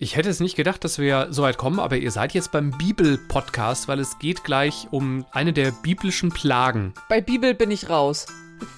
[0.00, 2.70] Ich hätte es nicht gedacht, dass wir so weit kommen, aber ihr seid jetzt beim
[2.70, 6.94] Bibel-Podcast, weil es geht gleich um eine der biblischen Plagen.
[7.08, 8.26] Bei Bibel bin ich raus.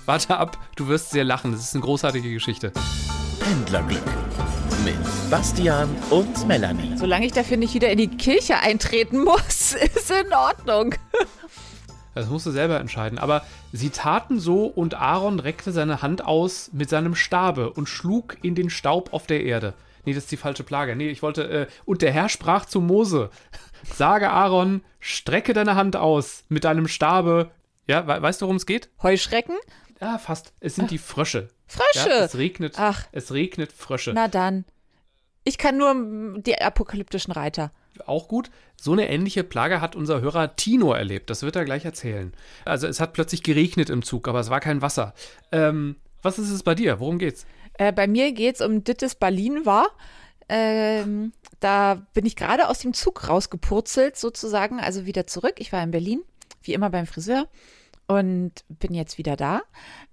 [0.06, 1.52] Warte ab, du wirst sehr lachen.
[1.52, 2.72] Das ist eine großartige Geschichte.
[3.38, 4.02] Pendlerglück
[4.82, 4.96] mit
[5.30, 6.96] Bastian und Melanie.
[6.96, 10.94] Solange ich dafür nicht wieder in die Kirche eintreten muss, ist in Ordnung.
[12.14, 13.18] Das musst du selber entscheiden.
[13.18, 13.44] Aber
[13.74, 18.54] sie taten so und Aaron reckte seine Hand aus mit seinem Stabe und schlug in
[18.54, 19.74] den Staub auf der Erde.
[20.04, 20.96] Nee, das ist die falsche Plage.
[20.96, 21.48] Nee, ich wollte.
[21.48, 23.30] Äh, und der Herr sprach zu Mose:
[23.94, 27.50] Sage Aaron, strecke deine Hand aus mit deinem Stabe.
[27.86, 28.90] Ja, we weißt du, worum es geht?
[29.02, 29.56] Heuschrecken?
[30.00, 30.52] Ja, fast.
[30.60, 30.90] Es sind Ach.
[30.90, 31.48] die Frösche.
[31.66, 32.08] Frösche!
[32.08, 32.74] Ja, es regnet.
[32.78, 33.06] Ach.
[33.12, 34.12] Es regnet Frösche.
[34.14, 34.64] Na dann.
[35.44, 37.72] Ich kann nur die apokalyptischen Reiter.
[38.06, 38.50] Auch gut.
[38.76, 41.28] So eine ähnliche Plage hat unser Hörer Tino erlebt.
[41.30, 42.32] Das wird er gleich erzählen.
[42.64, 45.14] Also es hat plötzlich geregnet im Zug, aber es war kein Wasser.
[45.52, 47.00] Ähm, was ist es bei dir?
[47.00, 47.46] Worum geht's?
[47.74, 49.86] Äh, bei mir geht es um Dittes Berlin war.
[50.48, 55.54] Ähm, da bin ich gerade aus dem Zug rausgepurzelt, sozusagen, also wieder zurück.
[55.58, 56.22] Ich war in Berlin,
[56.62, 57.46] wie immer beim Friseur
[58.06, 59.62] und bin jetzt wieder da.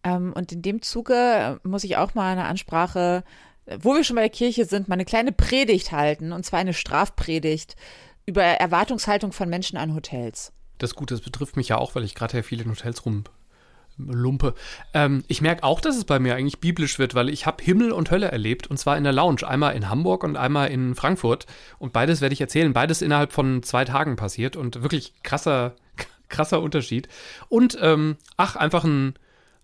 [0.03, 3.23] Ähm, und in dem Zuge muss ich auch mal eine Ansprache,
[3.80, 6.73] wo wir schon bei der Kirche sind, mal eine kleine Predigt halten, und zwar eine
[6.73, 7.75] Strafpredigt
[8.28, 10.53] über Erwartungshaltung von Menschen an Hotels.
[10.78, 13.05] Das ist gut, das betrifft mich ja auch, weil ich gerade ja viel in Hotels
[13.05, 13.23] rum
[13.98, 14.53] Lumpe.
[14.94, 17.92] Ähm, ich merke auch, dass es bei mir eigentlich biblisch wird, weil ich habe Himmel
[17.92, 19.48] und Hölle erlebt und zwar in der Lounge.
[19.48, 21.45] Einmal in Hamburg und einmal in Frankfurt.
[21.80, 22.73] Und beides werde ich erzählen.
[22.73, 25.75] Beides innerhalb von zwei Tagen passiert und wirklich krasser,
[26.30, 27.08] krasser Unterschied.
[27.50, 29.16] Und ähm, ach, einfach ein,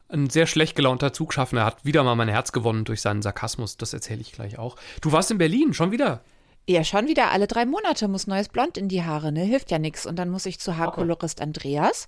[0.09, 3.77] ein sehr schlecht gelaunter Zugschaffner hat wieder mal mein Herz gewonnen durch seinen Sarkasmus.
[3.77, 4.75] Das erzähle ich gleich auch.
[5.01, 6.21] Du warst in Berlin, schon wieder.
[6.65, 9.41] Ja, schon wieder alle drei Monate muss neues Blond in die Haare, ne?
[9.41, 10.05] Hilft ja nichts.
[10.05, 12.07] Und dann muss ich zu Haarkolorist Andreas.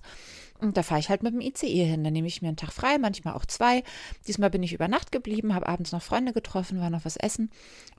[0.58, 2.04] Und da fahre ich halt mit dem ICE hin.
[2.04, 3.82] Dann nehme ich mir einen Tag frei, manchmal auch zwei.
[4.26, 7.50] Diesmal bin ich über Nacht geblieben, habe abends noch Freunde getroffen, war noch was essen.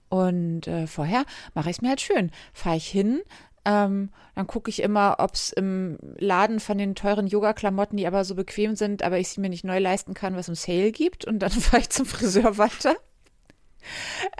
[0.09, 2.31] Und äh, vorher mache ich es mir halt schön.
[2.53, 3.21] Fahre ich hin,
[3.67, 8.23] ähm, dann gucke ich immer, ob es im Laden von den teuren Yoga-Klamotten, die aber
[8.23, 11.25] so bequem sind, aber ich sie mir nicht neu leisten kann, was im Sale gibt.
[11.25, 12.95] Und dann fahre ich zum Friseur weiter.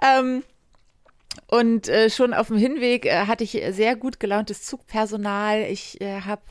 [0.01, 0.43] Ähm,
[1.45, 5.63] und äh, schon auf dem Hinweg äh, hatte ich sehr gut gelauntes Zugpersonal.
[5.69, 6.41] Ich äh, habe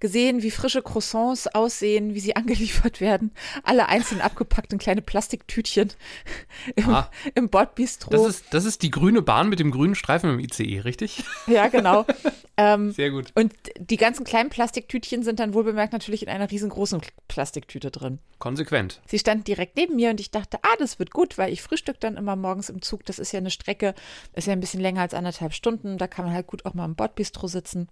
[0.00, 3.32] gesehen, wie frische Croissants aussehen, wie sie angeliefert werden.
[3.62, 5.92] Alle einzeln abgepackt in kleine Plastiktütchen
[6.76, 8.10] im, ah, im Bordbistro.
[8.10, 11.24] Das ist, das ist die grüne Bahn mit dem grünen Streifen im ICE, richtig?
[11.46, 12.04] Ja, genau.
[12.56, 13.32] ähm, sehr gut.
[13.34, 18.18] Und die ganzen kleinen Plastiktütchen sind dann wohlbemerkt natürlich in einer riesengroßen Plastiktüte drin.
[18.38, 19.00] Konsequent.
[19.06, 21.98] Sie stand direkt neben mir und ich dachte, ah, das wird gut, weil ich frühstück
[22.00, 23.04] dann immer morgens im Zug.
[23.06, 23.94] Das ist ja eine Strecke,
[24.36, 25.98] ist ja ein bisschen länger als anderthalb Stunden.
[25.98, 27.88] Da kann man halt gut auch mal im Bordbistro sitzen.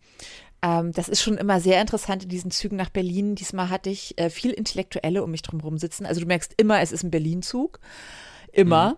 [0.62, 3.34] Ähm, das ist schon immer sehr interessant in diesen Zügen nach Berlin.
[3.34, 6.06] Diesmal hatte ich äh, viel Intellektuelle um mich drumherum sitzen.
[6.06, 7.80] Also du merkst immer, es ist ein Berlin-Zug.
[8.52, 8.90] Immer.
[8.90, 8.96] Mhm.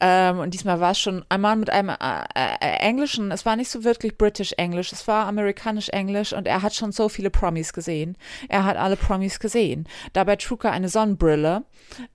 [0.00, 1.94] Ähm, und diesmal war es schon einmal mit einem äh,
[2.34, 6.62] äh, englischen, es war nicht so wirklich British English, es war amerikanisch Englisch und er
[6.62, 8.16] hat schon so viele Promis gesehen.
[8.48, 9.88] Er hat alle Promis gesehen.
[10.12, 11.64] Dabei trug er eine Sonnenbrille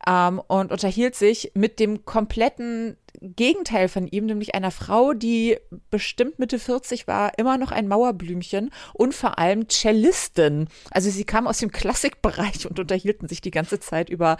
[0.08, 5.58] ähm, und unterhielt sich mit dem kompletten Gegenteil von ihm, nämlich einer Frau, die
[5.90, 10.68] bestimmt Mitte 40 war, immer noch ein Mauerblümchen und vor allem Cellistin.
[10.92, 14.38] Also sie kam aus dem Klassikbereich und unterhielten sich die ganze Zeit über,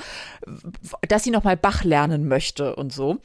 [1.08, 3.20] dass sie nochmal Bach lernen möchte und so.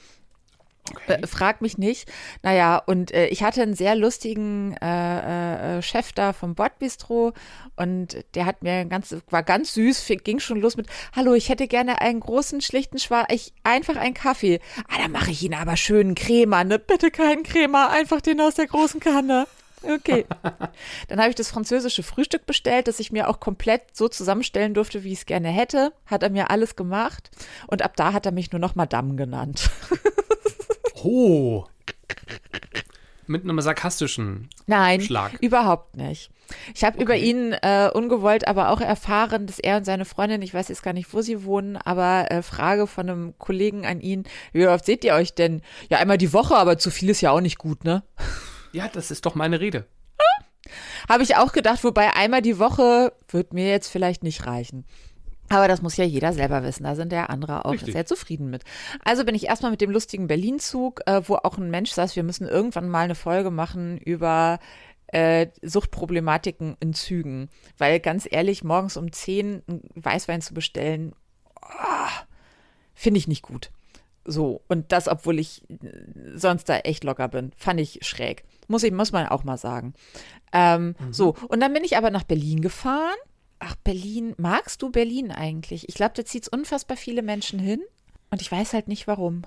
[0.95, 1.21] Okay.
[1.23, 2.11] Äh, frag mich nicht.
[2.43, 7.33] Naja, und äh, ich hatte einen sehr lustigen äh, äh, Chef da vom Bordbistro
[7.77, 11.69] und der hat mir ganz, war ganz süß, ging schon los mit, hallo, ich hätte
[11.69, 14.61] gerne einen großen, schlichten, schwarzen, ich, einfach einen Kaffee.
[14.89, 16.79] Ah, dann mache ich Ihnen aber schönen Crema, ne?
[16.79, 19.47] Bitte keinen Crema, einfach den aus der großen Kanne.
[19.83, 20.27] Okay.
[21.09, 25.05] Dann habe ich das französische Frühstück bestellt, das ich mir auch komplett so zusammenstellen durfte,
[25.05, 25.93] wie ich es gerne hätte.
[26.07, 27.31] Hat er mir alles gemacht.
[27.67, 29.71] Und ab da hat er mich nur noch Madame genannt.
[31.05, 31.65] Oh.
[33.27, 35.35] Mit einem sarkastischen Nein, Schlag.
[35.41, 36.31] überhaupt nicht.
[36.75, 37.05] Ich habe okay.
[37.05, 40.83] über ihn äh, ungewollt aber auch erfahren, dass er und seine Freundin, ich weiß jetzt
[40.83, 44.87] gar nicht, wo sie wohnen, aber äh, Frage von einem Kollegen an ihn, wie oft
[44.87, 45.61] seht ihr euch denn?
[45.91, 48.03] Ja, einmal die Woche, aber zu viel ist ja auch nicht gut, ne?
[48.73, 49.87] Ja, das ist doch meine Rede.
[51.09, 54.85] Habe ich auch gedacht, wobei einmal die Woche wird mir jetzt vielleicht nicht reichen.
[55.49, 56.85] Aber das muss ja jeder selber wissen.
[56.85, 57.95] Da sind ja andere auch Richtig.
[57.95, 58.65] sehr zufrieden mit.
[59.05, 62.23] Also bin ich erstmal mit dem lustigen Berlin-Zug, äh, wo auch ein Mensch saß, wir
[62.23, 64.59] müssen irgendwann mal eine Folge machen über
[65.09, 67.49] äh, Suchtproblematiken in Zügen.
[67.79, 69.63] Weil ganz ehrlich, morgens um 10
[69.95, 71.15] Weißwein zu bestellen,
[71.63, 72.25] oh,
[72.95, 73.71] finde ich nicht gut.
[74.25, 75.63] So, und das, obwohl ich
[76.35, 77.53] sonst da echt locker bin.
[77.57, 78.45] Fand ich schräg.
[78.67, 79.95] Muss ich, muss man auch mal sagen.
[80.53, 81.13] Ähm, mhm.
[81.15, 83.17] So, und dann bin ich aber nach Berlin gefahren
[83.59, 84.35] Ach, Berlin.
[84.39, 85.89] Magst du Berlin eigentlich?
[85.89, 87.83] Ich glaube, da zieht es unfassbar viele Menschen hin
[88.31, 89.43] und ich weiß halt nicht warum.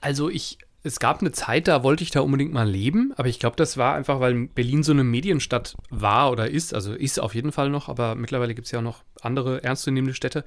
[0.00, 3.38] Also ich es gab eine Zeit, da wollte ich da unbedingt mal leben, aber ich
[3.38, 7.34] glaube, das war einfach, weil Berlin so eine Medienstadt war oder ist, also ist auf
[7.34, 10.44] jeden Fall noch, aber mittlerweile gibt es ja auch noch andere ernstzunehmende Städte.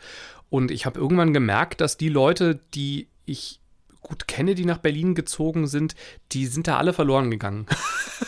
[0.50, 3.60] Und ich habe irgendwann gemerkt, dass die Leute, die ich
[4.04, 5.96] gut kenne, die nach Berlin gezogen sind,
[6.32, 7.66] die sind da alle verloren gegangen.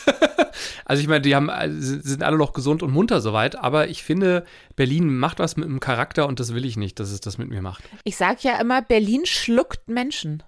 [0.84, 1.50] also ich meine, die haben,
[1.80, 4.44] sind alle noch gesund und munter soweit, aber ich finde,
[4.74, 7.48] Berlin macht was mit dem Charakter und das will ich nicht, dass es das mit
[7.48, 7.84] mir macht.
[8.04, 10.42] Ich sage ja immer, Berlin schluckt Menschen.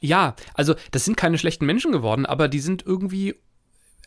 [0.00, 3.34] Ja, also das sind keine schlechten Menschen geworden, aber die sind irgendwie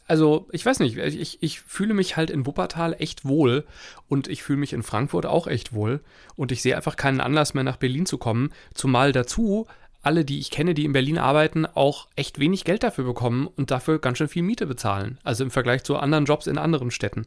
[0.06, 3.66] also ich weiß nicht, ich, ich fühle mich halt in Wuppertal echt wohl
[4.08, 6.02] und ich fühle mich in Frankfurt auch echt wohl
[6.36, 9.66] und ich sehe einfach keinen Anlass mehr nach Berlin zu kommen, zumal dazu
[10.04, 13.72] alle, die ich kenne, die in Berlin arbeiten, auch echt wenig Geld dafür bekommen und
[13.72, 15.18] dafür ganz schön viel Miete bezahlen.
[15.24, 17.26] Also im Vergleich zu anderen Jobs in anderen Städten.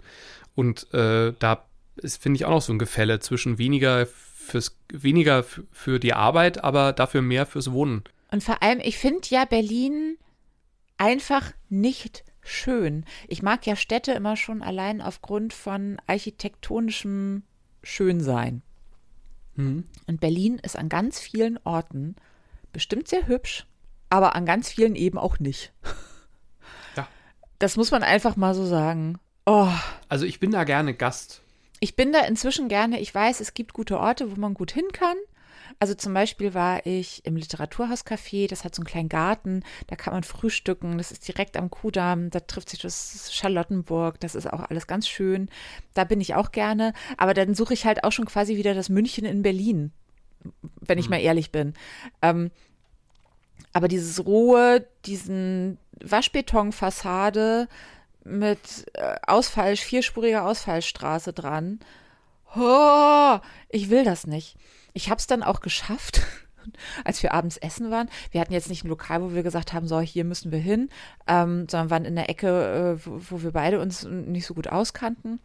[0.54, 1.64] Und äh, da
[1.96, 6.62] ist, finde ich, auch noch so ein Gefälle zwischen weniger fürs weniger für die Arbeit,
[6.62, 8.04] aber dafür mehr fürs Wohnen.
[8.30, 10.18] Und vor allem, ich finde ja Berlin
[10.98, 13.04] einfach nicht schön.
[13.26, 17.42] Ich mag ja Städte immer schon allein aufgrund von architektonischem
[17.82, 18.62] Schönsein.
[19.56, 19.84] Mhm.
[20.06, 22.16] Und Berlin ist an ganz vielen Orten
[22.76, 23.66] bestimmt sehr hübsch,
[24.10, 25.72] aber an ganz vielen eben auch nicht.
[26.94, 27.08] Ja.
[27.58, 29.18] Das muss man einfach mal so sagen.
[29.46, 29.68] Oh.
[30.10, 31.40] Also ich bin da gerne Gast.
[31.80, 34.88] Ich bin da inzwischen gerne, ich weiß, es gibt gute Orte, wo man gut hin
[34.92, 35.16] kann.
[35.78, 40.12] Also zum Beispiel war ich im Literaturhauscafé, das hat so einen kleinen Garten, da kann
[40.14, 44.60] man frühstücken, das ist direkt am Kudamm, da trifft sich das Charlottenburg, das ist auch
[44.60, 45.48] alles ganz schön.
[45.94, 48.88] Da bin ich auch gerne, aber dann suche ich halt auch schon quasi wieder das
[48.88, 49.92] München in Berlin,
[50.80, 51.10] wenn ich mhm.
[51.10, 51.74] mal ehrlich bin.
[52.22, 52.50] Ähm,
[53.76, 57.68] aber dieses rohe, diesen Waschbetonfassade
[58.24, 61.80] mit äh, Ausfall, vierspuriger Ausfallstraße dran.
[62.56, 63.38] Oh,
[63.68, 64.56] ich will das nicht.
[64.94, 66.22] Ich habe es dann auch geschafft,
[67.04, 68.08] als wir abends essen waren.
[68.30, 70.88] Wir hatten jetzt nicht ein Lokal, wo wir gesagt haben, so, hier müssen wir hin,
[71.26, 74.68] ähm, sondern waren in der Ecke, äh, wo, wo, wir beide uns nicht so gut
[74.68, 75.38] auskannten.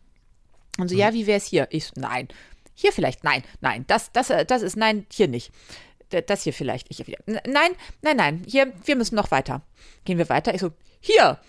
[0.80, 1.02] Und so, mhm.
[1.02, 1.68] ja, wie wäre es hier?
[1.70, 2.30] Ich, nein.
[2.76, 5.52] Hier vielleicht, nein, nein, das, das, äh, das ist, nein, hier nicht.
[6.28, 6.88] Das hier vielleicht.
[6.90, 7.72] Ich, nein,
[8.02, 9.62] nein, nein, hier, wir müssen noch weiter.
[10.06, 10.54] Gehen wir weiter?
[10.54, 11.40] Ich so, hier.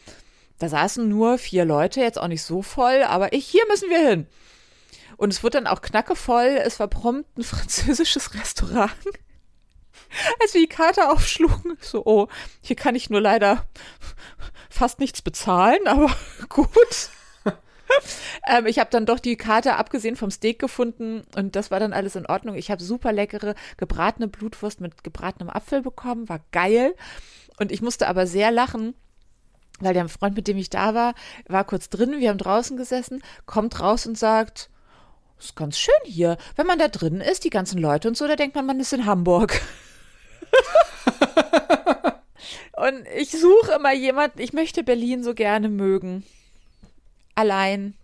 [0.58, 4.08] Da saßen nur vier Leute, jetzt auch nicht so voll, aber ich, hier müssen wir
[4.08, 4.26] hin.
[5.16, 6.60] Und es wird dann auch knackevoll.
[6.64, 8.92] Es war prompt ein französisches Restaurant.
[10.40, 12.28] Als wir die Karte aufschlugen, so, oh,
[12.60, 13.66] hier kann ich nur leider
[14.68, 16.14] fast nichts bezahlen, aber
[16.48, 17.10] gut.
[18.46, 21.92] ähm, ich habe dann doch die Karte abgesehen vom Steak gefunden und das war dann
[21.92, 22.56] alles in Ordnung.
[22.56, 26.94] Ich habe super leckere gebratene Blutwurst mit gebratenem Apfel bekommen, war geil.
[27.58, 28.94] Und ich musste aber sehr lachen,
[29.80, 31.14] weil der Freund, mit dem ich da war,
[31.48, 34.70] war kurz drin, wir haben draußen gesessen, kommt raus und sagt,
[35.38, 36.36] ist ganz schön hier.
[36.56, 38.92] Wenn man da drin ist, die ganzen Leute und so, da denkt man, man ist
[38.92, 39.60] in Hamburg.
[42.76, 46.24] und ich suche immer jemanden, ich möchte Berlin so gerne mögen.
[47.34, 47.94] Allein.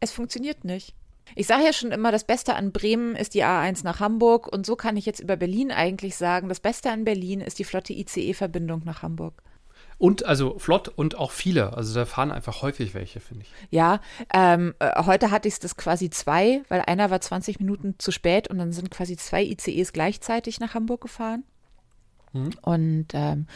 [0.00, 0.94] Es funktioniert nicht.
[1.36, 4.66] Ich sage ja schon immer, das Beste an Bremen ist die A1 nach Hamburg und
[4.66, 7.92] so kann ich jetzt über Berlin eigentlich sagen, das Beste an Berlin ist die flotte
[7.92, 9.42] ICE-Verbindung nach Hamburg.
[9.98, 11.76] Und also flott und auch viele.
[11.76, 13.52] Also da fahren einfach häufig welche, finde ich.
[13.70, 14.00] Ja,
[14.32, 18.48] ähm, äh, heute hatte ich das quasi zwei, weil einer war 20 Minuten zu spät
[18.48, 21.44] und dann sind quasi zwei ICEs gleichzeitig nach Hamburg gefahren.
[22.32, 22.50] Hm.
[22.62, 23.46] Und ähm,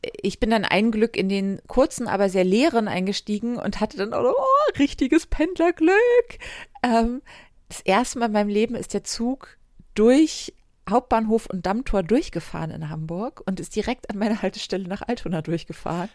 [0.00, 4.14] ich bin dann ein Glück in den kurzen, aber sehr leeren eingestiegen und hatte dann,
[4.14, 4.32] oh,
[4.78, 6.38] richtiges Pendlerglück.
[6.82, 7.22] Ähm,
[7.68, 9.58] das erste Mal in meinem Leben ist der Zug
[9.94, 10.54] durch
[10.88, 16.08] Hauptbahnhof und Dammtor durchgefahren in Hamburg und ist direkt an meiner Haltestelle nach Altona durchgefahren.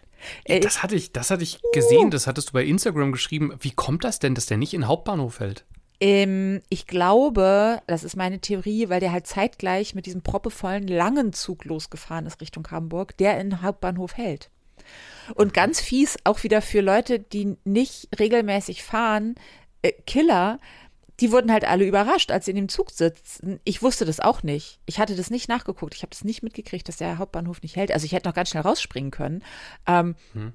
[0.46, 3.54] Äh, das hatte ich, das hatte ich gesehen, das hattest du bei Instagram geschrieben.
[3.60, 5.66] Wie kommt das denn, dass der nicht in Hauptbahnhof fällt?
[6.00, 11.34] Ähm, ich glaube, das ist meine Theorie, weil der halt zeitgleich mit diesem proppevollen langen
[11.34, 14.50] Zug losgefahren ist Richtung Hamburg, der in Hauptbahnhof hält.
[15.36, 19.36] Und ganz fies, auch wieder für Leute, die nicht regelmäßig fahren,
[19.82, 20.60] äh, Killer,
[21.20, 23.60] die wurden halt alle überrascht, als sie in dem Zug sitzen.
[23.64, 24.80] Ich wusste das auch nicht.
[24.86, 25.94] Ich hatte das nicht nachgeguckt.
[25.94, 27.92] Ich habe das nicht mitgekriegt, dass der Hauptbahnhof nicht hält.
[27.92, 29.44] Also ich hätte noch ganz schnell rausspringen können.
[29.86, 30.54] Ähm, hm.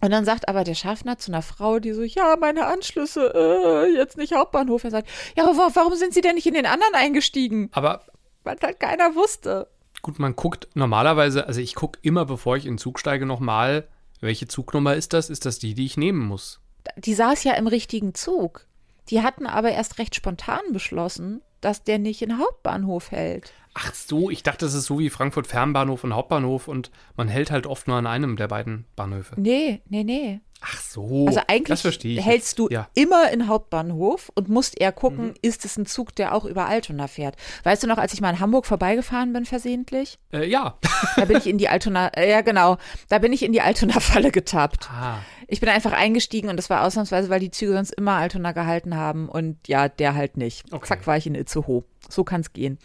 [0.00, 3.96] Und dann sagt aber der Schaffner zu einer Frau, die so, ja, meine Anschlüsse, äh,
[3.96, 4.84] jetzt nicht Hauptbahnhof.
[4.84, 7.68] Er sagt, ja, aber warum sind Sie denn nicht in den anderen eingestiegen?
[7.72, 8.02] Aber.
[8.44, 9.68] Weil halt keiner wusste.
[10.02, 13.88] Gut, man guckt normalerweise, also ich gucke immer, bevor ich in den Zug steige, nochmal,
[14.20, 15.30] welche Zugnummer ist das?
[15.30, 16.60] Ist das die, die ich nehmen muss?
[16.96, 18.66] Die saß ja im richtigen Zug.
[19.10, 23.52] Die hatten aber erst recht spontan beschlossen, dass der nicht in Hauptbahnhof hält.
[23.74, 27.50] Ach so, ich dachte, das ist so wie Frankfurt Fernbahnhof und Hauptbahnhof und man hält
[27.50, 29.34] halt oft nur an einem der beiden Bahnhöfe.
[29.40, 30.40] Nee, nee, nee.
[30.60, 31.84] Ach so, Also eigentlich
[32.24, 32.88] hältst du Ja.
[32.94, 34.94] immer in Hauptbahnhof und musst eher Mhm.
[34.96, 37.36] gucken, ist es ein Zug, der auch über Altona fährt.
[37.62, 40.18] Weißt du noch, als ich mal in Hamburg vorbeigefahren bin versehentlich?
[40.32, 40.76] Äh, ja.
[41.14, 42.76] Da bin ich in die Altona, äh, ja genau,
[43.08, 44.88] da bin ich in die Altona-Falle getappt.
[44.90, 45.18] Ah,
[45.50, 48.94] Ich bin einfach eingestiegen und das war ausnahmsweise, weil die Züge sonst immer Altona gehalten
[48.94, 50.70] haben und ja, der halt nicht.
[50.70, 50.86] Okay.
[50.86, 51.84] Zack, war ich in Itzehoe.
[52.10, 52.78] So kann es gehen.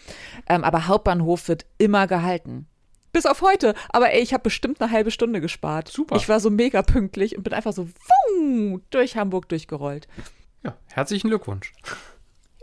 [0.48, 2.68] Ähm, aber Hauptbahnhof wird immer gehalten.
[3.12, 3.76] Bis auf heute.
[3.90, 5.90] Aber ey, ich habe bestimmt eine halbe Stunde gespart.
[5.90, 6.16] Super.
[6.16, 10.08] Ich war so mega pünktlich und bin einfach so wumm, durch Hamburg durchgerollt.
[10.64, 11.74] ja, herzlichen Glückwunsch.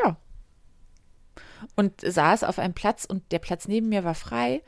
[0.03, 0.17] Ja.
[1.77, 4.63] Und saß auf einem Platz und der Platz neben mir war frei.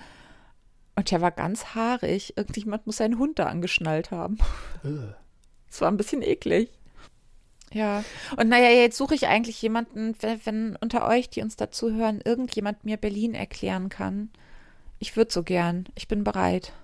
[0.94, 2.36] Und der war ganz haarig.
[2.36, 4.36] Irgendjemand muss seinen Hund da angeschnallt haben.
[5.72, 6.68] Es war ein bisschen eklig.
[7.72, 8.04] Ja.
[8.36, 12.20] Und naja, jetzt suche ich eigentlich jemanden, wenn, wenn unter euch, die uns dazu hören,
[12.22, 14.28] irgendjemand mir Berlin erklären kann.
[14.98, 15.86] Ich würde so gern.
[15.94, 16.74] Ich bin bereit.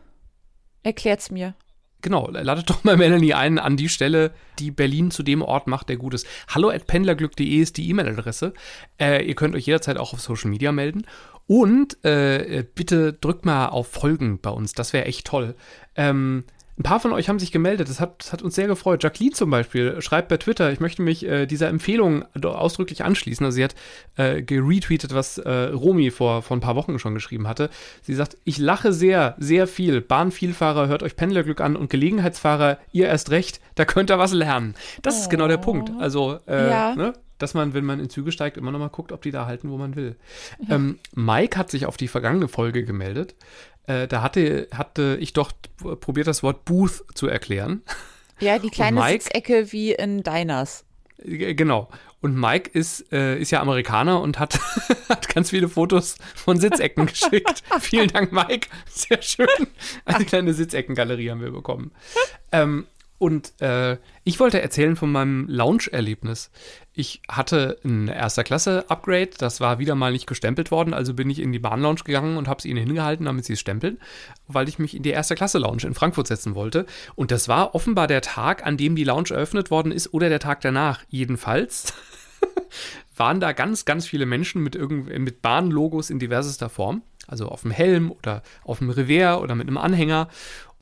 [0.82, 1.54] Erklärt's mir.
[2.00, 5.90] Genau, ladet doch mal Melanie ein an die Stelle, die Berlin zu dem Ort macht,
[5.90, 6.26] der gut ist.
[6.48, 8.54] Hallo at pendlerglück.de ist die E-Mail-Adresse.
[8.98, 11.06] Äh, ihr könnt euch jederzeit auch auf Social Media melden.
[11.46, 15.56] Und äh, bitte drückt mal auf Folgen bei uns, das wäre echt toll.
[15.94, 16.44] Ähm,
[16.78, 19.02] ein paar von euch haben sich gemeldet, das hat, das hat uns sehr gefreut.
[19.02, 23.44] Jacqueline zum Beispiel schreibt bei Twitter, ich möchte mich äh, dieser Empfehlung ausdrücklich anschließen.
[23.44, 23.74] Also sie hat
[24.16, 27.68] äh, geretweetet, was äh, Romy vor, vor ein paar Wochen schon geschrieben hatte.
[28.02, 30.00] Sie sagt, ich lache sehr, sehr viel.
[30.00, 34.74] Bahnvielfahrer, hört euch Pendlerglück an und Gelegenheitsfahrer, ihr erst recht, da könnt ihr was lernen.
[35.02, 35.90] Das ist genau der Punkt.
[35.98, 36.94] Also, äh, Ja.
[36.94, 37.12] ne?
[37.38, 39.70] Dass man, wenn man in Züge steigt, immer noch mal guckt, ob die da halten,
[39.70, 40.16] wo man will.
[40.68, 43.34] Ähm, Mike hat sich auf die vergangene Folge gemeldet.
[43.86, 45.52] Äh, da hatte, hatte ich doch
[46.00, 47.82] probiert, das Wort Booth zu erklären.
[48.40, 49.24] Ja, die kleine Mike?
[49.24, 50.84] Sitzecke wie in Diners.
[51.24, 51.88] Äh, Genau.
[52.20, 54.58] Und Mike ist, äh, ist ja Amerikaner und hat,
[55.08, 57.62] hat ganz viele Fotos von Sitzecken geschickt.
[57.80, 58.68] Vielen Dank, Mike.
[58.90, 59.46] Sehr schön.
[60.04, 61.92] Eine kleine Sitzeckengalerie haben wir bekommen.
[62.50, 66.50] Ähm, und äh, ich wollte erzählen von meinem Lounge-Erlebnis.
[66.92, 71.40] Ich hatte ein erster Klasse-Upgrade, das war wieder mal nicht gestempelt worden, also bin ich
[71.40, 73.98] in die Bahnlounge gegangen und habe es ihnen hingehalten, damit sie es stempeln,
[74.46, 76.86] weil ich mich in die erste Klasse-Lounge in Frankfurt setzen wollte.
[77.16, 80.40] Und das war offenbar der Tag, an dem die Lounge eröffnet worden ist oder der
[80.40, 81.02] Tag danach.
[81.08, 81.92] Jedenfalls
[83.16, 87.02] waren da ganz, ganz viele Menschen mit, mit Bahnlogos in diversester Form.
[87.26, 90.28] Also auf dem Helm oder auf dem Revers oder mit einem Anhänger.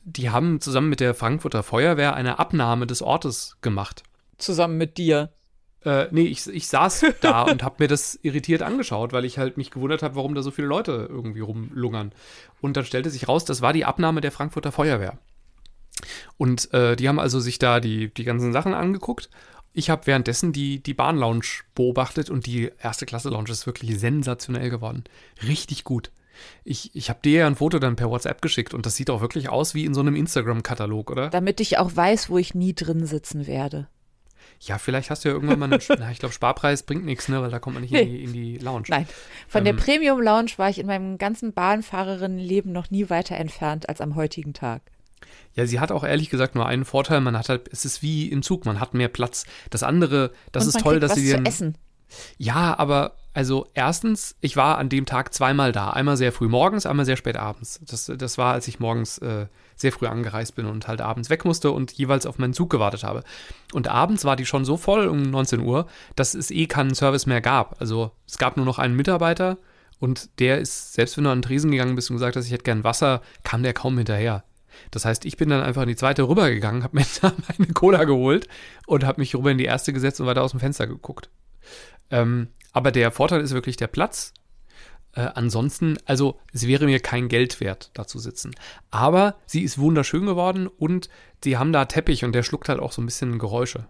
[0.09, 4.03] Die haben zusammen mit der Frankfurter Feuerwehr eine Abnahme des Ortes gemacht.
[4.37, 5.33] Zusammen mit dir.
[5.83, 9.57] Äh, nee, ich, ich saß da und habe mir das irritiert angeschaut, weil ich halt
[9.57, 12.13] mich gewundert habe, warum da so viele Leute irgendwie rumlungern.
[12.61, 15.19] Und dann stellte sich raus, das war die Abnahme der Frankfurter Feuerwehr.
[16.37, 19.29] Und äh, die haben also sich da die, die ganzen Sachen angeguckt.
[19.73, 21.41] Ich habe währenddessen die, die Bahnlounge
[21.75, 25.03] beobachtet und die erste Klasse Lounge ist wirklich sensationell geworden.
[25.45, 26.11] Richtig gut.
[26.63, 29.21] Ich, ich habe dir ja ein Foto dann per WhatsApp geschickt und das sieht auch
[29.21, 31.29] wirklich aus wie in so einem Instagram-Katalog, oder?
[31.29, 33.87] Damit ich auch weiß, wo ich nie drin sitzen werde.
[34.59, 37.41] Ja, vielleicht hast du ja irgendwann mal einen, na, ich glaube, Sparpreis bringt nichts, ne,
[37.41, 38.85] weil da kommt man nicht in die, in die Lounge.
[38.87, 39.07] Nein,
[39.47, 39.79] von der Ähm.
[39.79, 44.53] Premium Lounge war ich in meinem ganzen Bahnfahrerinnenleben noch nie weiter entfernt als am heutigen
[44.53, 44.81] Tag.
[45.55, 48.27] Ja, sie hat auch ehrlich gesagt nur einen Vorteil, man hat halt, es ist wie
[48.29, 49.45] im Zug, man hat mehr Platz.
[49.69, 51.37] Das andere, das Und ist toll, dass sie dir.
[51.37, 51.77] zu essen.
[52.37, 55.91] Ja, aber also erstens, ich war an dem Tag zweimal da.
[55.91, 57.79] Einmal sehr früh morgens, einmal sehr spät abends.
[57.87, 61.45] Das, das war, als ich morgens äh, sehr früh angereist bin und halt abends weg
[61.45, 63.23] musste und jeweils auf meinen Zug gewartet habe.
[63.73, 67.27] Und abends war die schon so voll um 19 Uhr, dass es eh keinen Service
[67.27, 67.79] mehr gab.
[67.79, 69.59] Also es gab nur noch einen Mitarbeiter
[69.99, 72.51] und der ist, selbst wenn du an den Tresen gegangen bist und gesagt hast, ich
[72.51, 74.45] hätte gern Wasser, kam der kaum hinterher.
[74.89, 78.05] Das heißt, ich bin dann einfach in die zweite rübergegangen, habe mir da meine Cola
[78.05, 78.47] geholt
[78.87, 81.29] und habe mich rüber in die erste gesetzt und weiter aus dem Fenster geguckt.
[82.09, 84.33] Ähm, aber der Vorteil ist wirklich der Platz.
[85.13, 88.53] Äh, ansonsten, also es wäre mir kein Geld wert, da zu sitzen.
[88.91, 91.09] Aber sie ist wunderschön geworden und
[91.43, 93.87] sie haben da Teppich und der schluckt halt auch so ein bisschen Geräusche.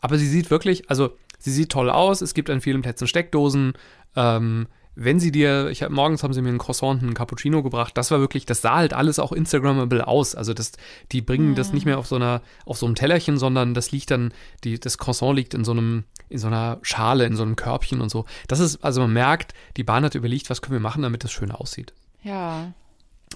[0.00, 2.20] Aber sie sieht wirklich, also sie sieht toll aus.
[2.20, 3.74] Es gibt an vielen Plätzen Steckdosen.
[4.16, 7.96] Ähm, wenn sie dir, ich hab, morgens haben sie mir einen Croissant, einen Cappuccino gebracht.
[7.96, 10.34] Das war wirklich, das sah halt alles auch Instagrammable aus.
[10.34, 10.72] Also das,
[11.12, 14.10] die bringen das nicht mehr auf so einer, auf so einem Tellerchen, sondern das liegt
[14.10, 14.34] dann,
[14.64, 18.02] die, das Croissant liegt in so einem, in so einer Schale, in so einem Körbchen
[18.02, 18.26] und so.
[18.48, 21.32] Das ist, also man merkt, die Bahn hat überlegt, was können wir machen, damit das
[21.32, 21.94] schön aussieht.
[22.22, 22.72] Ja.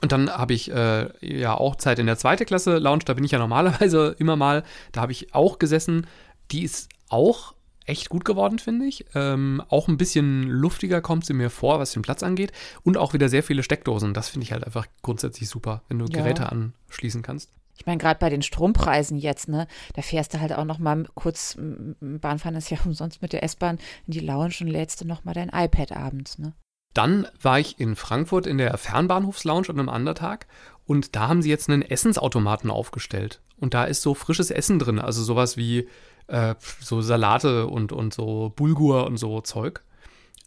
[0.02, 3.24] Und dann habe ich äh, ja auch Zeit in der zweite Klasse Lounge, da bin
[3.24, 6.06] ich ja normalerweise immer mal, da habe ich auch gesessen.
[6.50, 7.55] Die ist auch
[7.86, 9.06] echt gut geworden, finde ich.
[9.14, 12.52] Ähm, auch ein bisschen luftiger kommt sie mir vor, was den Platz angeht.
[12.82, 14.12] Und auch wieder sehr viele Steckdosen.
[14.14, 16.18] Das finde ich halt einfach grundsätzlich super, wenn du Ja.
[16.22, 17.50] Geräte anschließen kannst.
[17.78, 21.06] Ich meine, gerade bei den Strompreisen jetzt, ne, da fährst du halt auch noch mal
[21.14, 21.56] kurz,
[22.00, 25.34] Bahnfahren ist ja umsonst mit der S-Bahn in die Lounge und lädst du noch mal
[25.34, 26.54] dein iPad abends, ne?
[26.94, 30.46] Dann war ich in Frankfurt in der Fernbahnhofslounge an einem anderen Tag
[30.86, 33.42] und da haben sie jetzt einen Essensautomaten aufgestellt.
[33.58, 35.88] Und da ist so frisches Essen drin, also sowas wie
[36.28, 39.82] äh, so Salate und, und so Bulgur und so Zeug.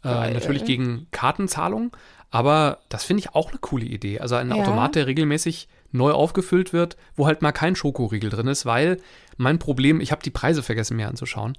[0.04, 1.96] Äh, natürlich gegen Kartenzahlung,
[2.32, 4.20] aber das finde ich auch eine coole Idee.
[4.20, 4.56] Also ein Ja.
[4.56, 9.02] Automat, der regelmäßig neu aufgefüllt wird, wo halt mal kein Schokoriegel drin ist, weil
[9.38, 11.58] mein Problem, ich habe die Preise vergessen mir anzuschauen.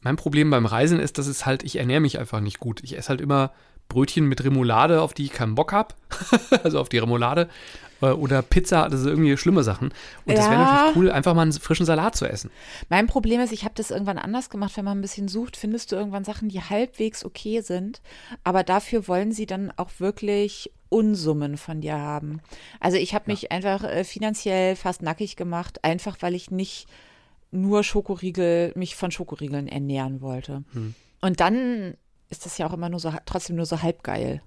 [0.00, 2.80] Mein Problem beim Reisen ist, dass es halt, ich ernähre mich einfach nicht gut.
[2.82, 3.52] Ich esse halt immer
[3.88, 5.94] Brötchen mit Remoulade, auf die ich keinen Bock habe.
[6.64, 7.48] also auf die Remoulade.
[8.02, 9.92] Äh, Oder Pizza, das sind irgendwie schlimme Sachen.
[10.26, 10.64] Und das wäre Ja.
[10.72, 12.50] natürlich cool, einfach mal einen frischen Salat zu essen.
[12.88, 14.76] Mein Problem ist, ich habe das irgendwann anders gemacht.
[14.76, 18.02] Wenn man ein bisschen sucht, findest du irgendwann Sachen, die halbwegs okay sind.
[18.44, 22.40] Aber dafür wollen sie dann auch wirklich Unsummen von dir haben.
[22.78, 26.86] Also ich habe mich einfach äh, finanziell fast nackig gemacht, einfach weil ich nicht
[27.50, 30.64] nur Schokoriegel, mich von Schokoriegeln ernähren wollte.
[31.20, 31.94] Und dann
[32.30, 34.42] ist das ja auch immer nur so trotzdem nur so halb geil.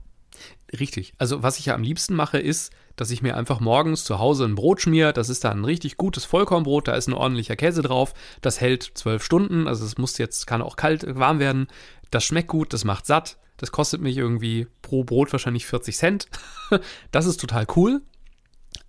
[0.80, 1.14] Richtig.
[1.18, 4.46] Also was ich ja am liebsten mache, ist, dass ich mir einfach morgens zu Hause
[4.46, 5.12] ein Brot schmier.
[5.14, 6.88] Das ist dann ein richtig gutes Vollkornbrot.
[6.88, 8.14] Da ist ein ordentlicher Käse drauf.
[8.42, 9.68] Das hält zwölf Stunden.
[9.68, 11.68] Also es muss jetzt, kann auch kalt, äh, warm werden.
[12.12, 13.38] Das schmeckt gut, das macht satt.
[13.58, 16.28] Das kostet mich irgendwie pro Brot wahrscheinlich 40 Cent.
[17.12, 18.02] Das ist total cool.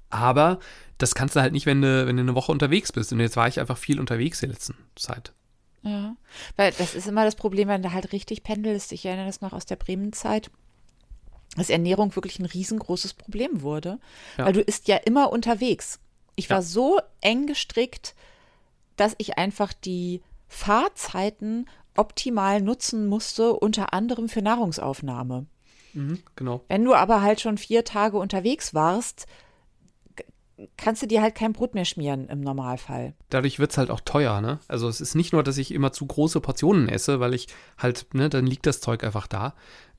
[0.08, 0.60] Aber
[0.98, 3.12] das kannst du halt nicht, wenn du, wenn du eine Woche unterwegs bist.
[3.12, 5.32] Und jetzt war ich einfach viel unterwegs die letzten Zeit.
[5.82, 6.16] Ja,
[6.56, 8.92] weil das ist immer das Problem, wenn du halt richtig pendelst.
[8.92, 10.50] Ich erinnere das noch aus der Bremen-Zeit,
[11.56, 13.98] dass Ernährung wirklich ein riesengroßes Problem wurde,
[14.36, 14.46] Ja.
[14.46, 15.98] weil du isst ja immer unterwegs.
[16.36, 16.62] Ich war Ja.
[16.62, 18.14] so eng gestrickt,
[18.96, 25.46] dass ich einfach die Fahrzeiten optimal nutzen musste, unter anderem für Nahrungsaufnahme.
[26.36, 26.60] Genau.
[26.68, 29.26] Wenn du aber halt schon vier Tage unterwegs warst,
[30.76, 33.14] kannst du dir halt kein Brot mehr schmieren im Normalfall.
[33.30, 34.58] dadurch wird es halt auch teuer, ne?
[34.68, 37.48] Also es ist nicht nur, dass ich immer zu große Portionen esse, weil ich
[37.78, 39.54] halt, ne, dann liegt das Zeug einfach da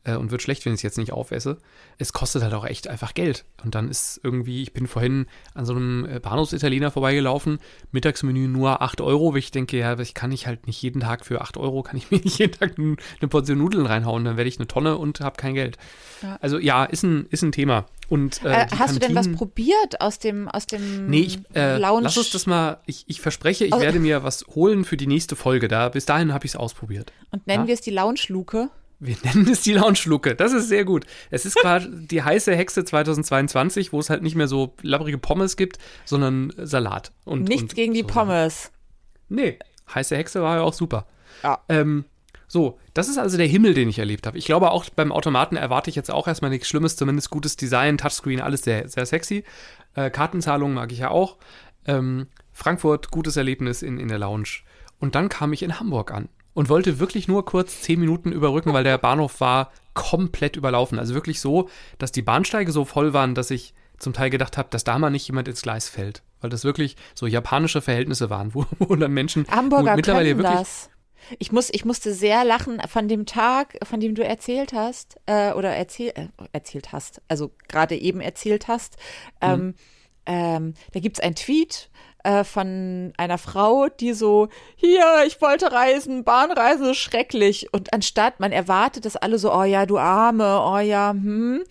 [0.07, 1.57] äh, und wird schlecht, wenn ich es jetzt nicht aufesse.
[1.99, 3.45] Es kostet halt auch echt einfach Geld.
[3.63, 7.59] Und dann ist irgendwie, ich bin vorhin an so einem äh, Bahnhofsitaliener vorbeigelaufen,
[7.91, 11.25] Mittagsmenü nur 8 Euro, weil ich denke, ja, ich kann ich halt nicht jeden Tag
[11.25, 14.47] für 8 Euro, kann ich mir nicht jeden Tag eine Portion Nudeln reinhauen, dann werde
[14.47, 15.77] ich eine Tonne und habe kein Geld.
[16.23, 16.37] Ja.
[16.41, 17.85] Also ja, ist ein, ist ein Thema.
[18.09, 21.39] Und, äh, Äh, hast du denn was Kantinen- probiert aus dem, aus dem Nee, ich,
[21.53, 22.03] äh, Lounge?
[22.03, 25.07] lass uns das mal, ich, ich verspreche, ich Also- werde mir was holen für die
[25.07, 25.67] nächste Folge.
[25.67, 27.11] Da, bis dahin habe ich es ausprobiert.
[27.31, 27.67] Und nennen Ja?
[27.67, 28.69] wir es die Lounge-Luke?
[28.99, 30.35] Wir nennen es die Lounge-Luke.
[30.35, 31.05] Das ist sehr gut.
[31.29, 35.55] Es ist gerade die heiße Hexe 2022, wo es halt nicht mehr so labbrige Pommes
[35.55, 37.11] gibt, sondern Salat.
[37.23, 38.71] Und, Nichts und gegen die so Pommes.
[39.29, 39.59] Nee,
[39.93, 41.05] heiße Hexe war ja auch super.
[41.43, 41.59] Ja.
[41.69, 42.05] Ähm,
[42.47, 44.37] so, das ist also der Himmel, den ich erlebt habe.
[44.37, 47.97] Ich glaube, auch beim Automaten erwarte ich jetzt auch erstmal nichts Schlimmes, zumindest gutes Design,
[47.97, 49.43] Touchscreen, alles sehr, sehr sexy.
[49.95, 51.37] Äh, Kartenzahlung mag ich ja auch.
[51.85, 54.61] Ähm, Frankfurt, gutes Erlebnis in, in der Lounge.
[54.99, 58.73] Und dann kam ich in Hamburg an und wollte wirklich nur kurz zehn Minuten überrücken,
[58.73, 60.97] weil der Bahnhof war komplett überlaufen.
[60.97, 64.67] Also wirklich so, dass die Bahnsteige so voll waren, dass ich zum Teil gedacht habe,
[64.71, 66.23] dass da mal nicht jemand ins Gleis fällt.
[66.41, 70.89] Weil das wirklich so japanische Verhältnisse waren, wo, wo dann Menschen Hamburger mittlerweile wirklich das.
[71.37, 75.51] Ich, muss, ich musste sehr lachen von dem Tag, von dem du erzählt hast, äh,
[75.51, 78.97] oder erzähl, äh, erzählt hast, also gerade eben erzählt hast.
[79.41, 79.75] Ähm,
[80.25, 81.91] ähm, da gibt es einen Tweet
[82.27, 87.71] äh, von einer Frau, die so, hier, ich wollte reisen, Bahnreise ist schrecklich.
[87.71, 91.63] Und anstatt, man erwartet, dass alle so, oh ja, du Arme, oh ja, hm.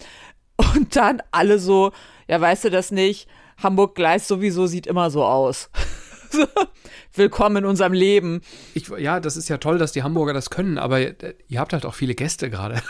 [0.57, 1.93] Und dann alle so,
[2.27, 3.29] ja, weißt du das nicht?
[3.63, 5.69] Hamburg-Gleis sowieso sieht immer so aus.
[7.13, 8.41] Willkommen in unserem Leben.
[8.73, 11.75] Ich, ja, das ist ja toll, dass die Hamburger das können, aber äh, ihr habt
[11.75, 12.83] halt auch viele Gäste gerade.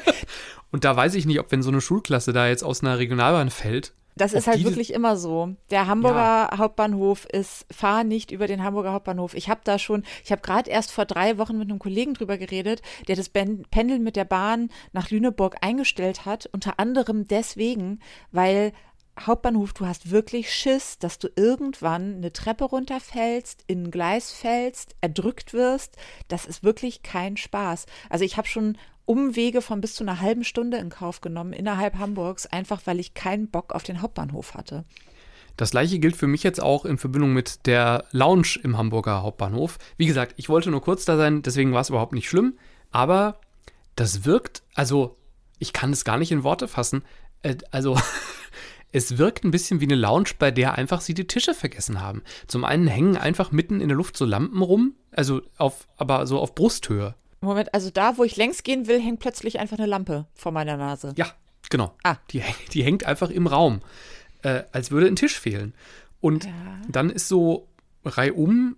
[0.70, 3.48] Und da weiß ich nicht, ob wenn so eine Schulklasse da jetzt aus einer Regionalbahn
[3.48, 3.94] fällt.
[4.20, 5.54] Das ist halt wirklich immer so.
[5.70, 9.34] Der Hamburger Hauptbahnhof ist, fahr nicht über den Hamburger Hauptbahnhof.
[9.34, 12.36] Ich habe da schon, ich habe gerade erst vor drei Wochen mit einem Kollegen drüber
[12.36, 16.50] geredet, der das Pendeln mit der Bahn nach Lüneburg eingestellt hat.
[16.52, 18.72] Unter anderem deswegen, weil
[19.18, 24.96] Hauptbahnhof, du hast wirklich Schiss, dass du irgendwann eine Treppe runterfällst, in ein Gleis fällst,
[25.00, 25.96] erdrückt wirst.
[26.28, 27.86] Das ist wirklich kein Spaß.
[28.08, 28.76] Also ich habe schon
[29.10, 33.12] Umwege von bis zu einer halben Stunde in Kauf genommen innerhalb Hamburgs, einfach weil ich
[33.12, 34.84] keinen Bock auf den Hauptbahnhof hatte.
[35.56, 39.78] Das gleiche gilt für mich jetzt auch in Verbindung mit der Lounge im Hamburger Hauptbahnhof.
[39.96, 42.56] Wie gesagt, ich wollte nur kurz da sein, deswegen war es überhaupt nicht schlimm.
[42.92, 43.40] Aber
[43.96, 45.16] das wirkt, also
[45.58, 47.02] ich kann es gar nicht in Worte fassen.
[47.42, 47.98] Äh, also
[48.92, 52.22] es wirkt ein bisschen wie eine Lounge, bei der einfach sie die Tische vergessen haben.
[52.46, 56.38] Zum einen hängen einfach mitten in der Luft so Lampen rum, also auf, aber so
[56.38, 57.16] auf Brusthöhe.
[57.40, 60.76] Moment, also da, wo ich längs gehen will, hängt plötzlich einfach eine Lampe vor meiner
[60.76, 61.14] Nase.
[61.16, 61.26] Ja,
[61.70, 61.94] genau.
[62.02, 62.16] Ah.
[62.30, 63.80] Die, die hängt einfach im Raum,
[64.42, 65.74] äh, als würde ein Tisch fehlen.
[66.20, 66.48] Und
[66.88, 67.66] dann ist so
[68.04, 68.76] reihum,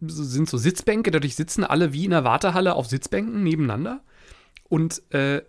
[0.00, 4.00] so, sind so Sitzbänke, dadurch sitzen alle wie in einer Wartehalle auf Sitzbänken nebeneinander.
[4.68, 5.42] Und äh, äh,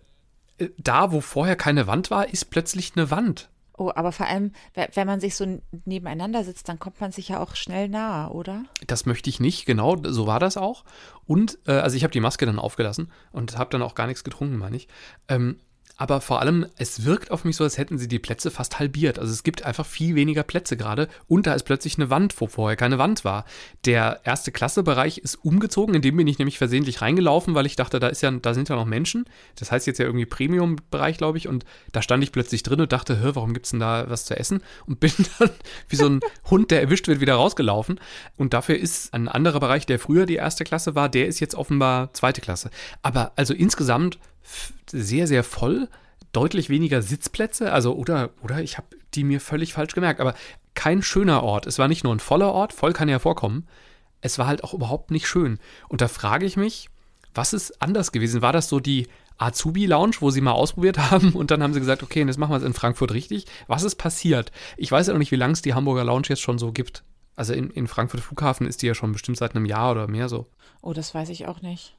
[0.78, 3.48] da, wo vorher keine Wand war, ist plötzlich eine Wand.
[3.80, 7.28] Oh, aber vor allem, we- wenn man sich so nebeneinander sitzt, dann kommt man sich
[7.28, 8.64] ja auch schnell nahe, oder?
[8.86, 10.84] Das möchte ich nicht, genau, so war das auch.
[11.26, 14.22] Und, äh, also ich habe die Maske dann aufgelassen und habe dann auch gar nichts
[14.22, 14.86] getrunken, meine ich.
[15.28, 15.58] Ähm,
[16.00, 19.18] aber vor allem, es wirkt auf mich so, als hätten sie die Plätze fast halbiert.
[19.18, 22.46] Also es gibt einfach viel weniger Plätze gerade und da ist plötzlich eine Wand, wo
[22.46, 23.44] vorher keine Wand war.
[23.84, 28.00] Der erste Klassebereich ist umgezogen, in dem bin ich nämlich versehentlich reingelaufen, weil ich dachte,
[28.00, 29.26] da ist ja, da sind ja noch Menschen.
[29.56, 31.48] Das heißt jetzt ja irgendwie Premium-Bereich, glaube ich.
[31.48, 34.38] Und da stand ich plötzlich drin und dachte, hör, warum gibt's denn da was zu
[34.38, 34.62] essen?
[34.86, 35.50] Und bin dann
[35.90, 38.00] wie so ein Hund, der erwischt wird, wieder rausgelaufen.
[38.38, 41.56] Und dafür ist ein anderer Bereich, der früher die erste Klasse war, der ist jetzt
[41.56, 42.70] offenbar zweite Klasse.
[43.02, 44.18] Aber also insgesamt
[44.90, 45.88] sehr, sehr voll,
[46.32, 50.34] deutlich weniger Sitzplätze, also oder, oder ich habe die mir völlig falsch gemerkt, aber
[50.74, 51.66] kein schöner Ort.
[51.66, 53.66] Es war nicht nur ein voller Ort, voll kann ja vorkommen,
[54.20, 55.58] es war halt auch überhaupt nicht schön.
[55.88, 56.88] Und da frage ich mich,
[57.34, 58.42] was ist anders gewesen?
[58.42, 59.08] War das so die
[59.38, 62.58] Azubi-Lounge, wo sie mal ausprobiert haben und dann haben sie gesagt, okay, jetzt machen wir
[62.58, 63.46] es in Frankfurt richtig.
[63.66, 64.52] Was ist passiert?
[64.76, 67.02] Ich weiß ja noch nicht, wie lange es die Hamburger Lounge jetzt schon so gibt.
[67.36, 70.28] Also in, in Frankfurt Flughafen ist die ja schon bestimmt seit einem Jahr oder mehr
[70.28, 70.46] so
[70.82, 71.96] Oh, das weiß ich auch nicht.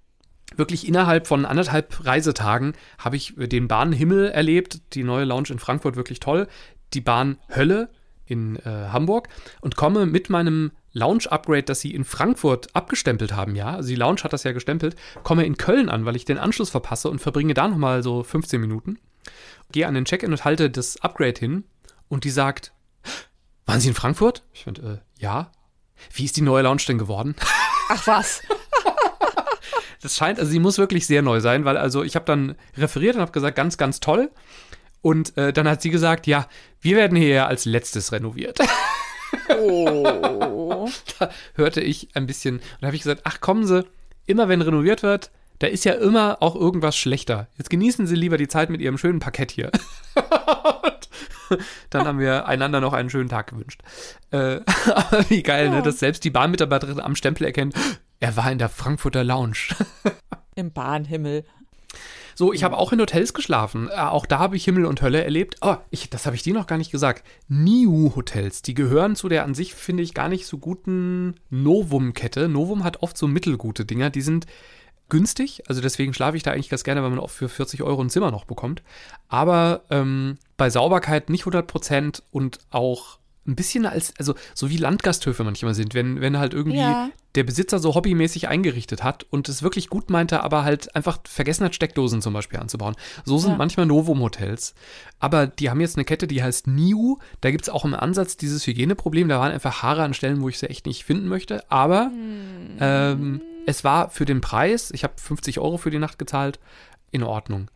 [0.55, 5.95] Wirklich innerhalb von anderthalb Reisetagen habe ich den Bahnhimmel erlebt, die neue Lounge in Frankfurt
[5.95, 6.47] wirklich toll,
[6.93, 7.89] die Bahn Hölle
[8.25, 9.29] in äh, Hamburg
[9.61, 14.23] und komme mit meinem Lounge-Upgrade, das sie in Frankfurt abgestempelt haben, ja, also die Lounge
[14.23, 17.53] hat das ja gestempelt, komme in Köln an, weil ich den Anschluss verpasse und verbringe
[17.53, 18.99] da nochmal so 15 Minuten,
[19.71, 21.63] gehe an den Check-in und halte das Upgrade hin
[22.09, 22.73] und die sagt,
[23.65, 24.43] waren Sie in Frankfurt?
[24.53, 25.51] Ich finde, äh, ja.
[26.13, 27.35] Wie ist die neue Lounge denn geworden?
[27.89, 28.41] Ach was.
[30.01, 33.15] Das scheint, also sie muss wirklich sehr neu sein, weil also ich habe dann referiert
[33.15, 34.31] und habe gesagt, ganz, ganz toll.
[35.01, 36.47] Und äh, dann hat sie gesagt, ja,
[36.79, 38.59] wir werden hier ja als letztes renoviert.
[39.49, 40.89] Oh.
[41.19, 43.85] da hörte ich ein bisschen und da habe ich gesagt, ach kommen Sie,
[44.25, 47.47] immer wenn renoviert wird, da ist ja immer auch irgendwas schlechter.
[47.57, 49.71] Jetzt genießen Sie lieber die Zeit mit Ihrem schönen Parkett hier.
[51.89, 53.81] Dann haben wir einander noch einen schönen Tag gewünscht.
[54.31, 54.61] Äh,
[54.95, 57.75] aber wie geil, ne, dass selbst die Bahnmitarbeiterin am Stempel erkennt,
[58.21, 59.75] er war in der Frankfurter Lounge.
[60.55, 61.43] Im Bahnhimmel.
[62.35, 63.89] So, ich habe auch in Hotels geschlafen.
[63.89, 65.57] Äh, auch da habe ich Himmel und Hölle erlebt.
[65.61, 67.25] Oh, ich, das habe ich dir noch gar nicht gesagt.
[67.49, 72.47] Niu-Hotels, die gehören zu der an sich, finde ich, gar nicht so guten Novum-Kette.
[72.47, 74.45] Novum hat oft so mittelgute Dinger, die sind
[75.09, 75.63] günstig.
[75.67, 78.09] Also deswegen schlafe ich da eigentlich ganz gerne, weil man oft für 40 Euro ein
[78.09, 78.83] Zimmer noch bekommt.
[79.27, 84.77] Aber ähm, bei Sauberkeit nicht 100 Prozent und auch ein bisschen als, also so wie
[84.77, 87.09] Landgasthöfe manchmal sind, wenn, wenn halt irgendwie Ja.
[87.33, 91.65] der Besitzer so hobbymäßig eingerichtet hat und es wirklich gut meinte, aber halt einfach vergessen
[91.65, 92.95] hat, Steckdosen zum Beispiel anzubauen.
[93.25, 93.57] So sind Ja.
[93.57, 94.75] manchmal Novum-Hotels.
[95.19, 97.17] Aber die haben jetzt eine Kette, die heißt Niu.
[97.41, 99.27] Da gibt es auch im Ansatz dieses Hygieneproblem.
[99.27, 101.69] Da waren einfach Haare an Stellen, wo ich sie echt nicht finden möchte.
[101.71, 102.11] Aber
[102.79, 106.59] ähm, es war für den Preis, ich habe 50 Euro für die Nacht gezahlt,
[107.11, 107.69] in Ordnung.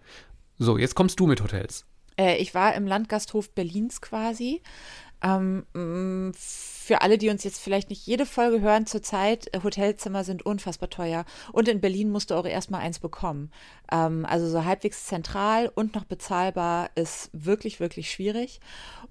[0.57, 1.85] So, jetzt kommst du mit Hotels.
[2.17, 4.61] Äh, ich war im Landgasthof Berlins quasi.
[5.23, 10.23] Ähm, mh, für alle, die uns jetzt vielleicht nicht jede Folge hören, zurzeit, äh, Hotelzimmer
[10.23, 11.25] sind unfassbar teuer.
[11.51, 13.51] Und in Berlin musst du auch erstmal eins bekommen.
[13.91, 18.59] Ähm, also so halbwegs zentral und noch bezahlbar ist wirklich, wirklich schwierig.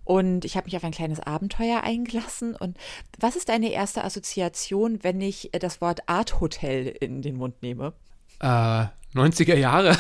[0.05, 2.55] Und ich habe mich auf ein kleines Abenteuer eingelassen.
[2.55, 2.77] Und
[3.19, 7.61] was ist deine erste Assoziation, wenn ich äh, das Wort Art Hotel in den Mund
[7.63, 7.93] nehme?
[8.41, 9.97] Äh, 90er Jahre.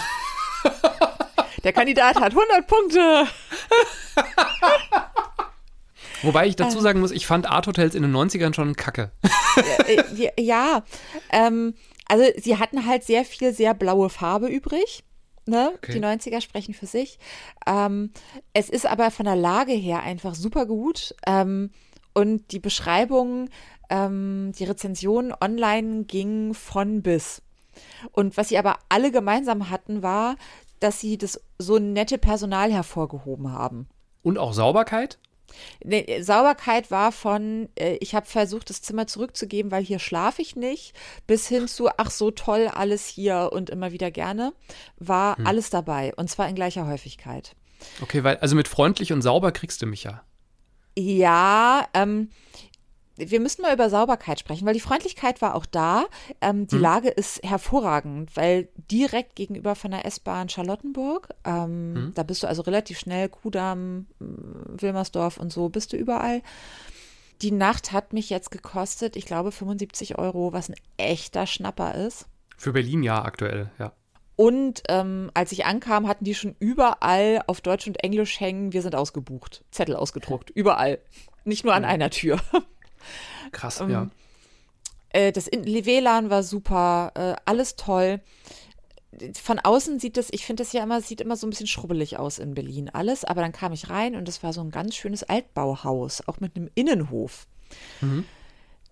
[1.65, 3.27] Der Kandidat hat 100 Punkte.
[6.25, 9.13] Wobei ich dazu sagen muss, ich fand Art-Hotels in den 90ern schon kacke.
[9.87, 10.83] Äh, ja,
[11.31, 11.75] ähm,
[12.09, 15.05] also sie hatten halt sehr viel sehr blaue Farbe übrig.
[15.47, 15.73] Ne?
[15.77, 15.93] Okay.
[15.93, 17.19] Die 90er sprechen für sich.
[17.67, 18.11] Ähm,
[18.53, 21.15] es ist aber von der Lage her einfach super gut.
[21.27, 21.71] Ähm,
[22.15, 23.51] und die Beschreibung,
[23.91, 27.43] ähm, die Rezension online ging von bis.
[28.13, 30.37] Und was sie aber alle gemeinsam hatten, war,
[30.81, 33.89] dass sie das so nette Personal hervorgehoben haben.
[34.23, 35.19] Und auch Sauberkeit?
[35.83, 40.57] Nee, Sauberkeit war von, äh, ich habe versucht, das Zimmer zurückzugeben, weil hier schlafe ich
[40.57, 40.95] nicht,
[41.27, 44.53] bis hin zu, ach so toll, alles hier und immer wieder gerne,
[44.99, 46.13] war alles dabei.
[46.17, 47.55] Und zwar in gleicher Häufigkeit.
[48.01, 50.23] Okay, weil, also mit freundlich und sauber kriegst du mich ja.
[50.97, 52.31] Ja, ähm,
[53.17, 56.07] wir müssen mal über Sauberkeit sprechen, weil die Freundlichkeit war auch da.
[56.41, 62.43] Ähm, die Lage ist hervorragend, weil direkt gegenüber von der S-Bahn Charlottenburg, ähm, da bist
[62.43, 66.43] du also relativ schnell, Kudamm, m, Wilmersdorf und so, bist du überall.
[67.43, 72.27] Die Nacht hat mich jetzt gekostet, ich glaube, 75 Euro, was ein echter Schnapper ist.
[72.57, 73.93] Für Berlin ja aktuell, ja.
[74.37, 78.83] Und ähm, als ich ankam, hatten die schon überall auf Deutsch und Englisch hängen, wir
[78.83, 79.65] sind ausgebucht.
[79.71, 80.99] Zettel ausgedruckt, überall.
[81.45, 82.41] Nicht nur an einer Tür.
[83.53, 84.11] Krass, Ähm, ja.
[85.11, 88.21] Äh, das WLAN war super, äh, alles toll.
[89.41, 92.19] von außen sieht das, ich finde das ja immer, sieht immer so ein bisschen schrubbelig
[92.19, 94.97] aus in Berlin alles, aber dann kam ich rein und es war so ein ganz
[94.97, 97.47] schönes Altbauhaus, auch mit einem Innenhof.
[98.01, 98.25] Mhm.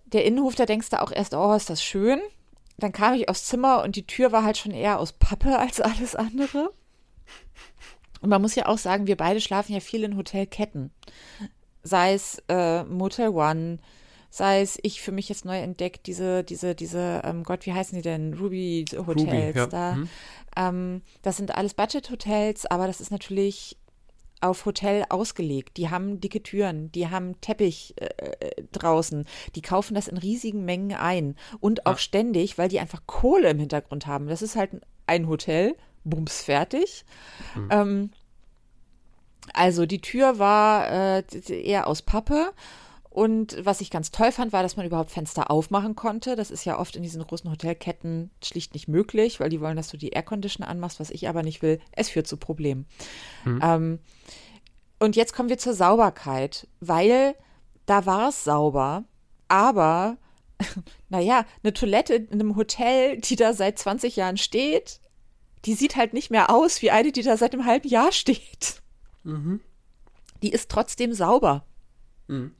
[0.07, 2.20] Der Innenhof, da denkst du auch erst, oh, ist das schön.
[2.79, 5.81] Dann kam ich aufs Zimmer und die Tür war halt schon eher aus Pappe als
[5.81, 6.70] alles andere.
[8.20, 10.92] Und man muss ja auch sagen, wir beide schlafen ja viel in Hotelketten.
[11.83, 13.79] Sei es äh, Motel One,
[14.33, 17.95] sei es ich für mich jetzt neu entdeckt, diese, diese, diese, ähm, Gott, wie heißen
[17.95, 18.33] die denn?
[18.33, 19.66] Ruby Hotels Ruby, ja.
[19.66, 19.95] da.
[19.95, 20.09] Mhm.
[20.57, 23.77] Ähm, das sind alles Budget-Hotels, aber das ist natürlich
[24.40, 25.77] auf Hotel ausgelegt.
[25.77, 30.64] Die haben dicke Türen, die haben Teppich äh, äh, draußen, die kaufen das in riesigen
[30.64, 31.99] Mengen ein und auch ja.
[31.99, 34.29] ständig, weil die einfach Kohle im Hintergrund haben.
[34.29, 34.71] Das ist halt
[35.07, 37.05] ein Hotel, bums fertig.
[37.55, 37.68] Mhm.
[37.71, 38.11] Ähm,
[39.53, 42.53] also die Tür war äh, eher aus Pappe
[43.12, 46.35] und was ich ganz toll fand, war, dass man überhaupt Fenster aufmachen konnte.
[46.35, 49.90] Das ist ja oft in diesen großen Hotelketten schlicht nicht möglich, weil die wollen, dass
[49.90, 51.79] du die Aircondition anmachst, was ich aber nicht will.
[51.92, 52.87] Es führt zu Problemen.
[53.44, 53.61] Mhm.
[53.62, 53.98] Ähm,
[54.98, 57.35] und jetzt kommen wir zur Sauberkeit, weil
[57.85, 59.05] da war es sauber,
[59.46, 60.16] aber
[61.11, 65.01] naja, eine Toilette in einem Hotel, die da seit 20 Jahren steht,
[65.66, 68.81] die sieht halt nicht mehr aus wie eine, die da seit einem halben Jahr steht.
[69.22, 69.61] Mhm.
[70.42, 71.66] Die ist trotzdem sauber.
[72.27, 72.55] Mhm.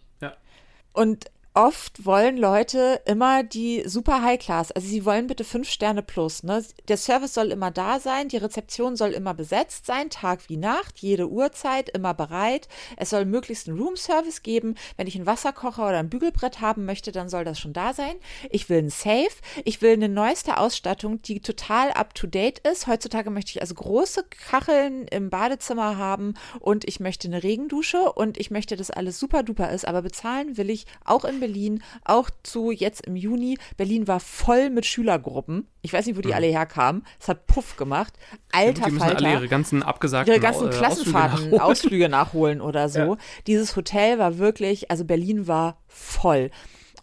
[0.93, 4.73] Und oft wollen Leute immer die super High Class.
[4.73, 6.43] Also sie wollen bitte fünf Sterne plus.
[6.43, 6.65] Ne?
[6.89, 10.99] Der Service soll immer da sein, die Rezeption soll immer besetzt sein, Tag wie Nacht,
[10.99, 12.69] jede Uhrzeit, immer bereit.
[12.97, 14.77] Es soll möglichst einen Room Service geben.
[14.97, 18.15] Wenn ich einen Wasserkocher oder ein Bügelbrett haben möchte, dann soll das schon da sein.
[18.51, 19.29] Ich will einen Safe.
[19.65, 22.87] Ich will eine neueste Ausstattung, die total up to date ist.
[22.87, 28.39] Heutzutage möchte ich also große Kacheln im Badezimmer haben und ich möchte eine Regendusche und
[28.39, 29.87] ich möchte, dass alles super duper ist.
[29.87, 33.59] Aber bezahlen will ich auch in Berlin, auch zu jetzt im Juni.
[33.77, 35.67] Berlin war voll mit Schülergruppen.
[35.83, 36.35] Ich weiß nicht, wo die mhm.
[36.35, 37.05] alle herkamen.
[37.21, 38.15] Es hat Puff gemacht.
[38.53, 39.17] Alter ja, die Falter.
[39.17, 41.61] alle ihre ganzen abgesagten ihre ganzen äh, Klassenfahrten, Ausflüge nachholen.
[41.61, 42.99] Ausflüge nachholen oder so.
[42.99, 43.17] Ja.
[43.49, 46.51] Dieses Hotel war wirklich, also Berlin war voll.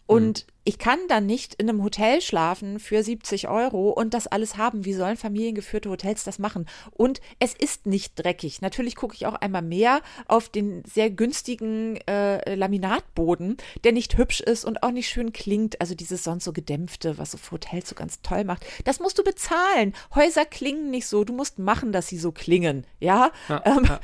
[0.05, 4.27] Und mhm ich kann dann nicht in einem Hotel schlafen für 70 Euro und das
[4.27, 4.85] alles haben.
[4.85, 6.67] Wie sollen familiengeführte Hotels das machen?
[6.91, 8.61] Und es ist nicht dreckig.
[8.61, 14.41] Natürlich gucke ich auch einmal mehr auf den sehr günstigen äh, Laminatboden, der nicht hübsch
[14.41, 15.79] ist und auch nicht schön klingt.
[15.81, 18.65] Also dieses sonst so gedämpfte, was so Hotels so ganz toll macht.
[18.83, 19.93] Das musst du bezahlen.
[20.13, 21.23] Häuser klingen nicht so.
[21.23, 22.85] Du musst machen, dass sie so klingen.
[22.99, 23.31] Ja.
[23.47, 23.99] ja, ähm, ja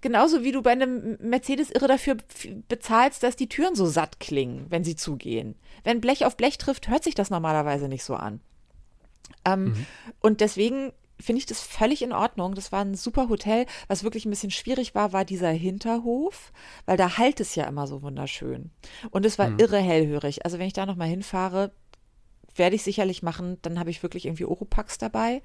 [0.00, 2.16] genauso wie du bei einem Mercedes irre dafür
[2.68, 5.56] bezahlst, dass die Türen so satt klingen, wenn sie zugehen.
[5.84, 8.40] Wenn Blech auf Blech trifft, hört sich das normalerweise nicht so an.
[9.44, 9.86] Ähm, mhm.
[10.20, 12.54] Und deswegen finde ich das völlig in Ordnung.
[12.54, 13.66] Das war ein super Hotel.
[13.88, 16.52] Was wirklich ein bisschen schwierig war, war dieser Hinterhof,
[16.84, 18.70] weil da halt es ja immer so wunderschön.
[19.10, 19.58] Und es war mhm.
[19.58, 20.44] irre hellhörig.
[20.44, 21.72] Also wenn ich da nochmal hinfahre,
[22.54, 23.58] werde ich sicherlich machen.
[23.62, 25.42] Dann habe ich wirklich irgendwie Oropax dabei.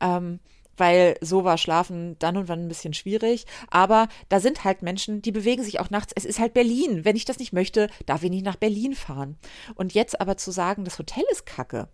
[0.00, 0.40] Ähm,
[0.76, 3.46] weil so war Schlafen dann und wann ein bisschen schwierig.
[3.68, 6.12] Aber da sind halt Menschen, die bewegen sich auch nachts.
[6.14, 7.04] Es ist halt Berlin.
[7.04, 9.36] Wenn ich das nicht möchte, darf ich nicht nach Berlin fahren.
[9.74, 11.88] Und jetzt aber zu sagen, das Hotel ist kacke,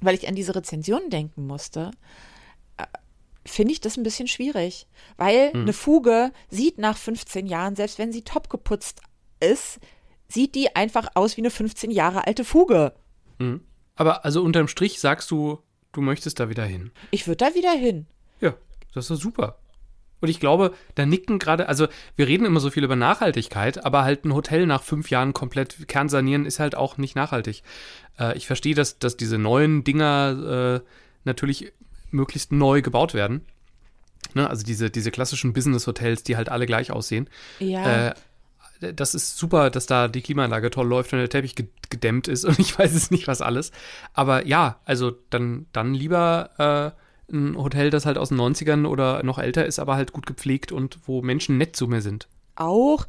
[0.00, 1.90] weil ich an diese Rezension denken musste,
[2.76, 2.84] äh,
[3.46, 4.86] finde ich das ein bisschen schwierig.
[5.16, 5.62] Weil hm.
[5.62, 9.00] eine Fuge sieht nach 15 Jahren, selbst wenn sie top geputzt
[9.40, 9.78] ist,
[10.28, 12.94] sieht die einfach aus wie eine 15 Jahre alte Fuge.
[13.38, 13.62] Hm.
[13.96, 15.58] Aber also unterm Strich sagst du,
[15.92, 16.90] du möchtest da wieder hin.
[17.10, 18.06] Ich würde da wieder hin.
[18.40, 18.54] Ja,
[18.94, 19.58] das ist super.
[20.20, 24.04] Und ich glaube, da nicken gerade, also wir reden immer so viel über Nachhaltigkeit, aber
[24.04, 27.62] halt ein Hotel nach fünf Jahren komplett kernsanieren ist halt auch nicht nachhaltig.
[28.18, 30.86] Äh, ich verstehe, dass, dass diese neuen Dinger äh,
[31.24, 31.72] natürlich
[32.10, 33.46] möglichst neu gebaut werden.
[34.34, 34.48] Ne?
[34.48, 37.28] Also diese, diese klassischen Business-Hotels, die halt alle gleich aussehen.
[37.58, 38.08] Ja.
[38.08, 38.14] Äh,
[38.80, 41.54] das ist super, dass da die Klimaanlage toll läuft und der Teppich
[41.90, 43.72] gedämmt ist und ich weiß es nicht, was alles.
[44.12, 46.94] Aber ja, also dann, dann lieber
[47.28, 50.26] äh, ein Hotel, das halt aus den 90ern oder noch älter ist, aber halt gut
[50.26, 52.28] gepflegt und wo Menschen nett zu mir sind.
[52.56, 53.06] Auch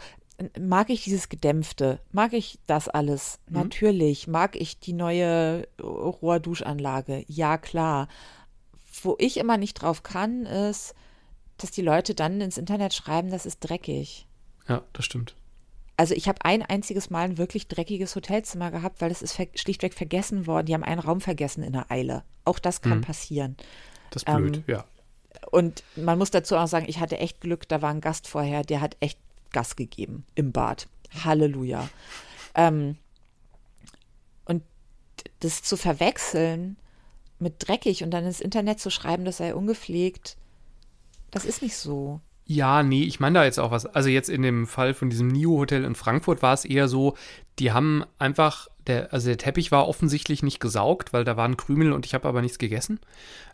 [0.60, 3.40] mag ich dieses Gedämpfte, mag ich das alles.
[3.48, 3.58] Mhm.
[3.58, 8.08] Natürlich mag ich die neue Rohrduschanlage, ja klar.
[9.04, 10.94] Wo ich immer nicht drauf kann, ist,
[11.58, 14.28] dass die Leute dann ins Internet schreiben, das ist dreckig.
[14.68, 15.36] Ja, das stimmt.
[16.02, 19.46] Also ich habe ein einziges Mal ein wirklich dreckiges Hotelzimmer gehabt, weil das ist ver
[19.54, 20.66] schlichtweg vergessen worden.
[20.66, 22.24] Die haben einen Raum vergessen in der Eile.
[22.44, 23.02] Auch das kann mhm.
[23.02, 23.56] passieren.
[24.10, 24.86] Das ist blöd, ähm, ja.
[25.52, 28.64] Und man muss dazu auch sagen, ich hatte echt Glück, da war ein Gast vorher,
[28.64, 29.20] der hat echt
[29.52, 30.88] Gas gegeben im Bad.
[31.24, 31.88] Halleluja.
[32.56, 32.98] Ähm,
[34.46, 34.64] und
[35.42, 36.78] das zu verwechseln
[37.38, 40.36] mit dreckig und dann ins Internet zu schreiben, das sei ungepflegt,
[41.30, 42.22] das ist nicht so.
[42.54, 43.86] Ja, nee, ich meine da jetzt auch was.
[43.86, 47.16] Also jetzt in dem Fall von diesem NIO-Hotel in Frankfurt war es eher so,
[47.60, 51.94] die haben einfach, der, also der Teppich war offensichtlich nicht gesaugt, weil da waren Krümel
[51.94, 53.00] und ich habe aber nichts gegessen.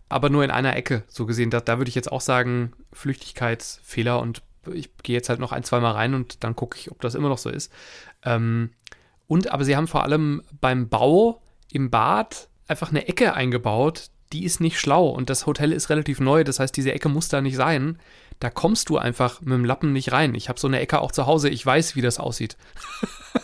[0.09, 1.51] Aber nur in einer Ecke, so gesehen.
[1.51, 4.41] Da, da würde ich jetzt auch sagen, Flüchtigkeitsfehler und
[4.73, 7.13] ich gehe jetzt halt noch ein, zwei Mal rein und dann gucke ich, ob das
[7.13, 7.71] immer noch so ist.
[8.25, 8.71] Ähm,
[9.27, 11.39] und aber sie haben vor allem beim Bau
[11.71, 16.19] im Bad einfach eine Ecke eingebaut, die ist nicht schlau und das Hotel ist relativ
[16.19, 17.99] neu, das heißt, diese Ecke muss da nicht sein.
[18.39, 20.35] Da kommst du einfach mit dem Lappen nicht rein.
[20.35, 22.55] Ich habe so eine Ecke auch zu Hause, ich weiß, wie das aussieht.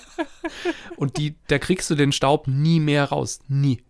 [0.97, 3.39] und die, da kriegst du den Staub nie mehr raus.
[3.47, 3.81] Nie.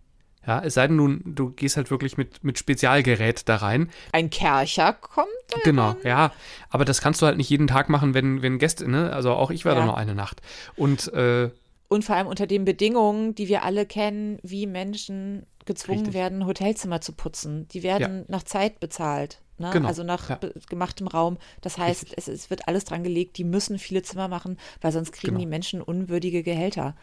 [0.45, 3.89] Ja, es sei denn, du, du gehst halt wirklich mit, mit Spezialgerät da rein.
[4.11, 5.27] Ein Kercher kommt.
[5.49, 6.33] Da Genau, ja.
[6.69, 9.13] Aber das kannst du halt nicht jeden Tag machen, wenn, wenn Gäste, ne?
[9.13, 9.79] Also auch ich war Ja.
[9.79, 10.41] da nur eine Nacht.
[10.75, 11.49] Und äh,
[11.87, 16.13] Und vor allem unter den Bedingungen, die wir alle kennen, wie Menschen gezwungen Richtig.
[16.13, 17.69] werden, Hotelzimmer zu putzen.
[17.69, 19.39] Die werden nach Zeit bezahlt.
[19.63, 19.69] Ne?
[19.73, 20.39] Genau, Also nach ja.
[20.69, 21.37] gemachtem Raum.
[21.61, 25.11] Das heißt, es, es wird alles dran gelegt, die müssen viele Zimmer machen, weil sonst
[25.11, 25.39] kriegen Genau.
[25.39, 26.95] die Menschen unwürdige Gehälter.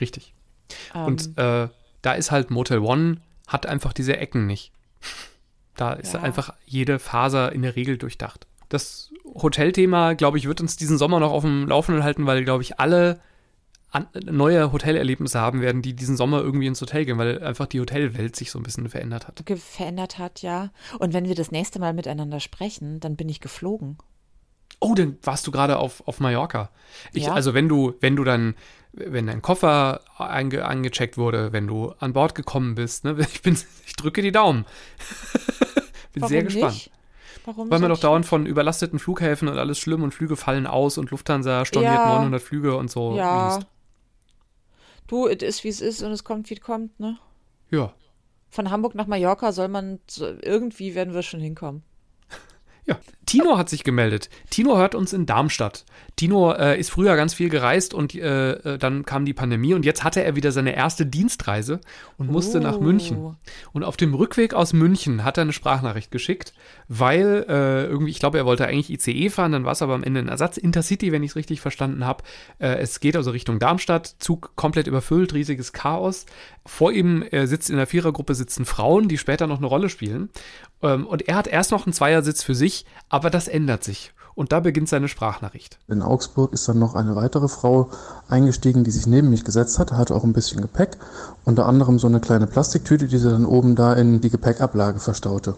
[0.00, 0.32] richtig.
[0.94, 1.68] Ähm, Und äh,
[2.02, 4.72] da ist halt Motel One, hat einfach diese Ecken nicht.
[5.76, 6.20] Da ist Ja.
[6.22, 8.46] einfach jede Faser in der Regel durchdacht.
[8.68, 12.62] Das Hotelthema, glaube ich, wird uns diesen Sommer noch auf dem Laufenden halten, weil, glaube
[12.62, 13.20] ich, alle
[13.94, 17.80] an, neue Hotelerlebnisse haben werden, die diesen Sommer irgendwie ins Hotel gehen, weil einfach die
[17.80, 19.46] Hotelwelt sich so ein bisschen verändert hat.
[19.46, 20.70] ge- verändert hat, ja.
[20.98, 23.98] Und wenn wir das nächste Mal miteinander sprechen, dann bin ich geflogen.
[24.80, 26.70] Oh, dann warst du gerade auf, auf Mallorca.
[27.12, 27.32] Ich, Ja.
[27.34, 28.54] Also wenn du, wenn du dann,
[28.92, 33.56] wenn dein Koffer einge, eingecheckt wurde, wenn du an Bord gekommen bist, ne, ich bin,
[33.86, 34.64] ich drücke die Daumen.
[36.12, 36.74] bin sehr gespannt.
[36.74, 36.90] Nicht?
[37.46, 40.96] Warum Weil man doch dauernd von überlasteten Flughäfen und alles schlimm und Flüge fallen aus
[40.98, 42.16] und Lufthansa storniert Ja.
[42.16, 43.16] 900 Flüge und so.
[43.16, 43.56] Ja.
[43.56, 43.66] liest.
[45.06, 47.18] Du, es ist, wie es ist und es kommt, wie es kommt, ne?
[47.70, 47.94] Ja.
[48.48, 51.82] Von Hamburg nach Mallorca soll man, irgendwie werden wir schon hinkommen.
[52.86, 54.28] Ja, Tino hat sich gemeldet.
[54.50, 55.84] Tino hört uns in Darmstadt.
[56.16, 59.84] Tino äh, ist früher ganz viel gereist und äh, äh, dann kam die Pandemie und
[59.84, 61.80] jetzt hatte er wieder seine erste Dienstreise
[62.18, 62.80] und musste nach Oh.
[62.80, 63.36] München.
[63.72, 66.52] Und auf dem Rückweg aus München hat er eine Sprachnachricht geschickt,
[66.88, 70.02] weil äh, irgendwie, ich glaube, er wollte eigentlich ICE fahren, dann war es aber am
[70.04, 72.24] Ende ein Ersatz Intercity, wenn ich es richtig verstanden habe.
[72.58, 76.26] Äh, es geht also Richtung Darmstadt, Zug komplett überfüllt, riesiges Chaos.
[76.66, 80.30] Vor ihm äh, sitzt in der Vierergruppe sitzen Frauen, die später noch eine Rolle spielen.
[80.82, 84.12] Ähm, und er hat erst noch einen Zweiersitz für sich, aber das ändert sich.
[84.34, 85.78] Und da beginnt seine Sprachnachricht.
[85.86, 87.90] In Augsburg ist dann noch eine weitere Frau
[88.26, 90.96] eingestiegen, die sich neben mich gesetzt hat, hatte auch ein bisschen Gepäck,
[91.44, 95.54] unter anderem so eine kleine Plastiktüte, die sie dann oben da in die Gepäckablage verstaute.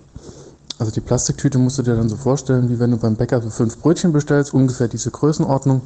[0.79, 3.49] Also die Plastiktüte musst du dir dann so vorstellen, wie wenn du beim Bäcker so
[3.49, 5.81] fünf Brötchen bestellst, ungefähr diese Größenordnung.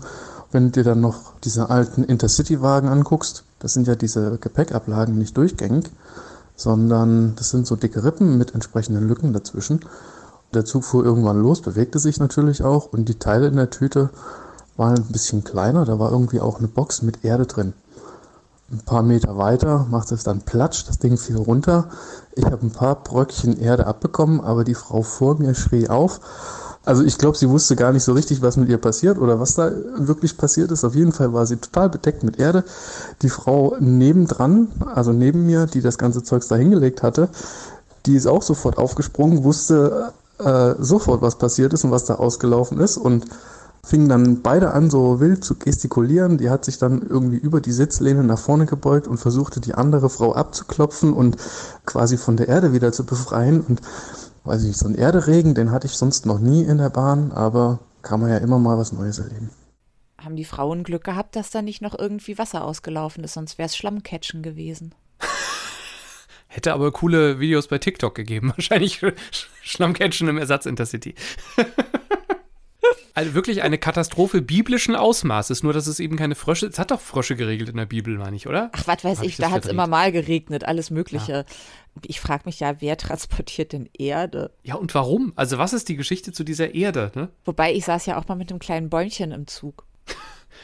[0.50, 5.36] Wenn du dir dann noch diese alten Intercity-Wagen anguckst, das sind ja diese Gepäckablagen nicht
[5.36, 5.88] durchgängig,
[6.56, 9.78] sondern das sind so dicke Rippen mit entsprechenden Lücken dazwischen.
[10.52, 14.10] Der Zug fuhr irgendwann los, bewegte sich natürlich auch und die Teile in der Tüte
[14.76, 15.84] waren ein bisschen kleiner.
[15.84, 17.72] Da war irgendwie auch eine Box mit Erde drin.
[18.72, 21.90] Ein paar Meter weiter machte es dann Platsch, das Ding fiel runter.
[22.34, 26.20] Ich habe ein paar Bröckchen Erde abbekommen, aber die Frau vor mir schrie auf.
[26.84, 29.54] Also ich glaube, sie wusste gar nicht so richtig, was mit ihr passiert oder was
[29.54, 30.84] da wirklich passiert ist.
[30.84, 32.64] Auf jeden Fall war sie total bedeckt mit Erde.
[33.22, 37.28] Die Frau nebendran, also neben mir, die das ganze Zeugs da hingelegt hatte,
[38.06, 42.78] die ist auch sofort aufgesprungen, wusste äh, sofort, was passiert ist und was da ausgelaufen
[42.80, 43.26] ist und
[43.84, 46.38] fingen dann beide an, so wild zu gestikulieren.
[46.38, 50.10] Die hat sich dann irgendwie über die Sitzlehne nach vorne gebeugt und versuchte, die andere
[50.10, 51.36] Frau abzuklopfen und
[51.86, 53.60] quasi von der Erde wieder zu befreien.
[53.60, 53.80] Und
[54.44, 57.80] weiß ich so ein Erderegen, den hatte ich sonst noch nie in der Bahn, aber
[58.02, 59.50] kann man ja immer mal was Neues erleben.
[60.18, 63.66] Haben die Frauen Glück gehabt, dass da nicht noch irgendwie Wasser ausgelaufen ist, sonst wäre
[63.66, 64.94] es Schlammcatchen gewesen.
[66.52, 68.52] Hätte aber coole Videos bei TikTok gegeben.
[68.56, 69.14] Wahrscheinlich Sch-
[69.62, 71.14] Schlammcatchen im Ersatz Intercity.
[73.12, 77.00] Also wirklich eine Katastrophe biblischen Ausmaßes, nur dass es eben keine Frösche, es hat doch
[77.00, 78.70] Frösche geregelt in der Bibel, meine ich, oder?
[78.72, 81.44] Ach, was weiß Hab ich, ich da hat es immer mal geregnet, alles Mögliche.
[82.06, 84.52] Ich frage mich ja, wer transportiert denn Erde?
[84.62, 85.32] Ja, und warum?
[85.34, 87.28] Also was ist die Geschichte zu dieser Erde, ne?
[87.44, 89.84] Wobei ich saß ja auch mal mit einem kleinen Bäumchen im Zug.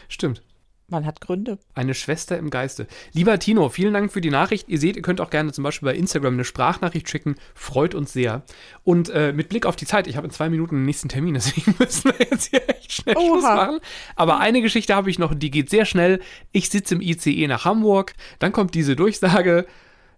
[0.09, 0.40] Stimmt.
[0.88, 1.59] Man hat Gründe.
[1.75, 2.87] Eine Schwester im Geiste.
[3.12, 4.68] Lieber Tino, vielen Dank für die Nachricht.
[4.68, 7.35] Ihr seht, ihr könnt auch gerne zum Beispiel bei Instagram eine Sprachnachricht schicken.
[7.55, 8.42] Freut uns sehr.
[8.85, 11.35] Und äh, mit Blick auf die Zeit, ich habe in zwei Minuten den nächsten Termin,
[11.35, 13.27] deswegen müssen wir jetzt hier echt schnell Oha.
[13.27, 13.81] Schluss machen.
[14.14, 16.20] Aber eine Geschichte habe ich noch, die geht sehr schnell.
[16.53, 18.14] Ich sitze im ICE nach Hamburg.
[18.38, 19.66] Dann kommt diese Durchsage.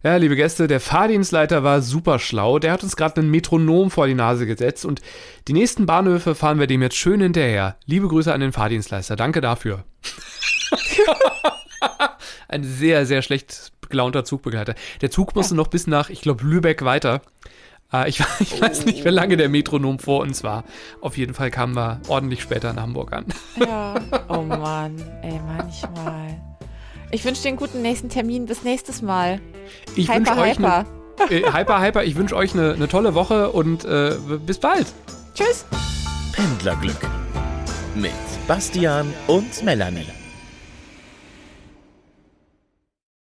[0.05, 2.61] Ja, liebe Gäste, der Fahrdienstleiter war super schlau.
[2.61, 5.03] Der hat uns gerade einen Metronom vor die Nase gesetzt und
[5.49, 7.77] die nächsten Bahnhöfe fahren wir dem jetzt schön hinterher.
[7.85, 9.17] Liebe Grüße an den Fahrdienstleister.
[9.17, 9.83] Danke dafür.
[12.49, 14.77] Ein sehr, sehr schlecht gelaunter Zugbegleiter.
[15.01, 17.21] Der Zug musste noch bis nach, ich glaube, Lübeck weiter.
[17.93, 20.63] Äh, ich, ich, weiß nicht, wie lange der Metronom vor uns war.
[21.01, 23.27] Auf jeden Fall kamen wir ordentlich später in Hamburg an.
[23.59, 23.97] Ja,
[24.29, 26.48] oh Mann, ey, manchmal.
[27.11, 28.47] Ich wünsche dir einen guten nächsten Termin.
[28.47, 29.41] Bis nächstes Mal.
[29.97, 30.87] Ich wünsche euch eine,
[31.31, 32.05] äh, hyper, hyper.
[32.05, 34.87] Ich wünsche euch eine, eine, tolle Woche und äh, bis bald.
[35.35, 35.65] Tschüss.
[36.33, 37.01] Pendlerglück
[37.95, 38.13] mit
[38.47, 40.18] Bastian und Melanie.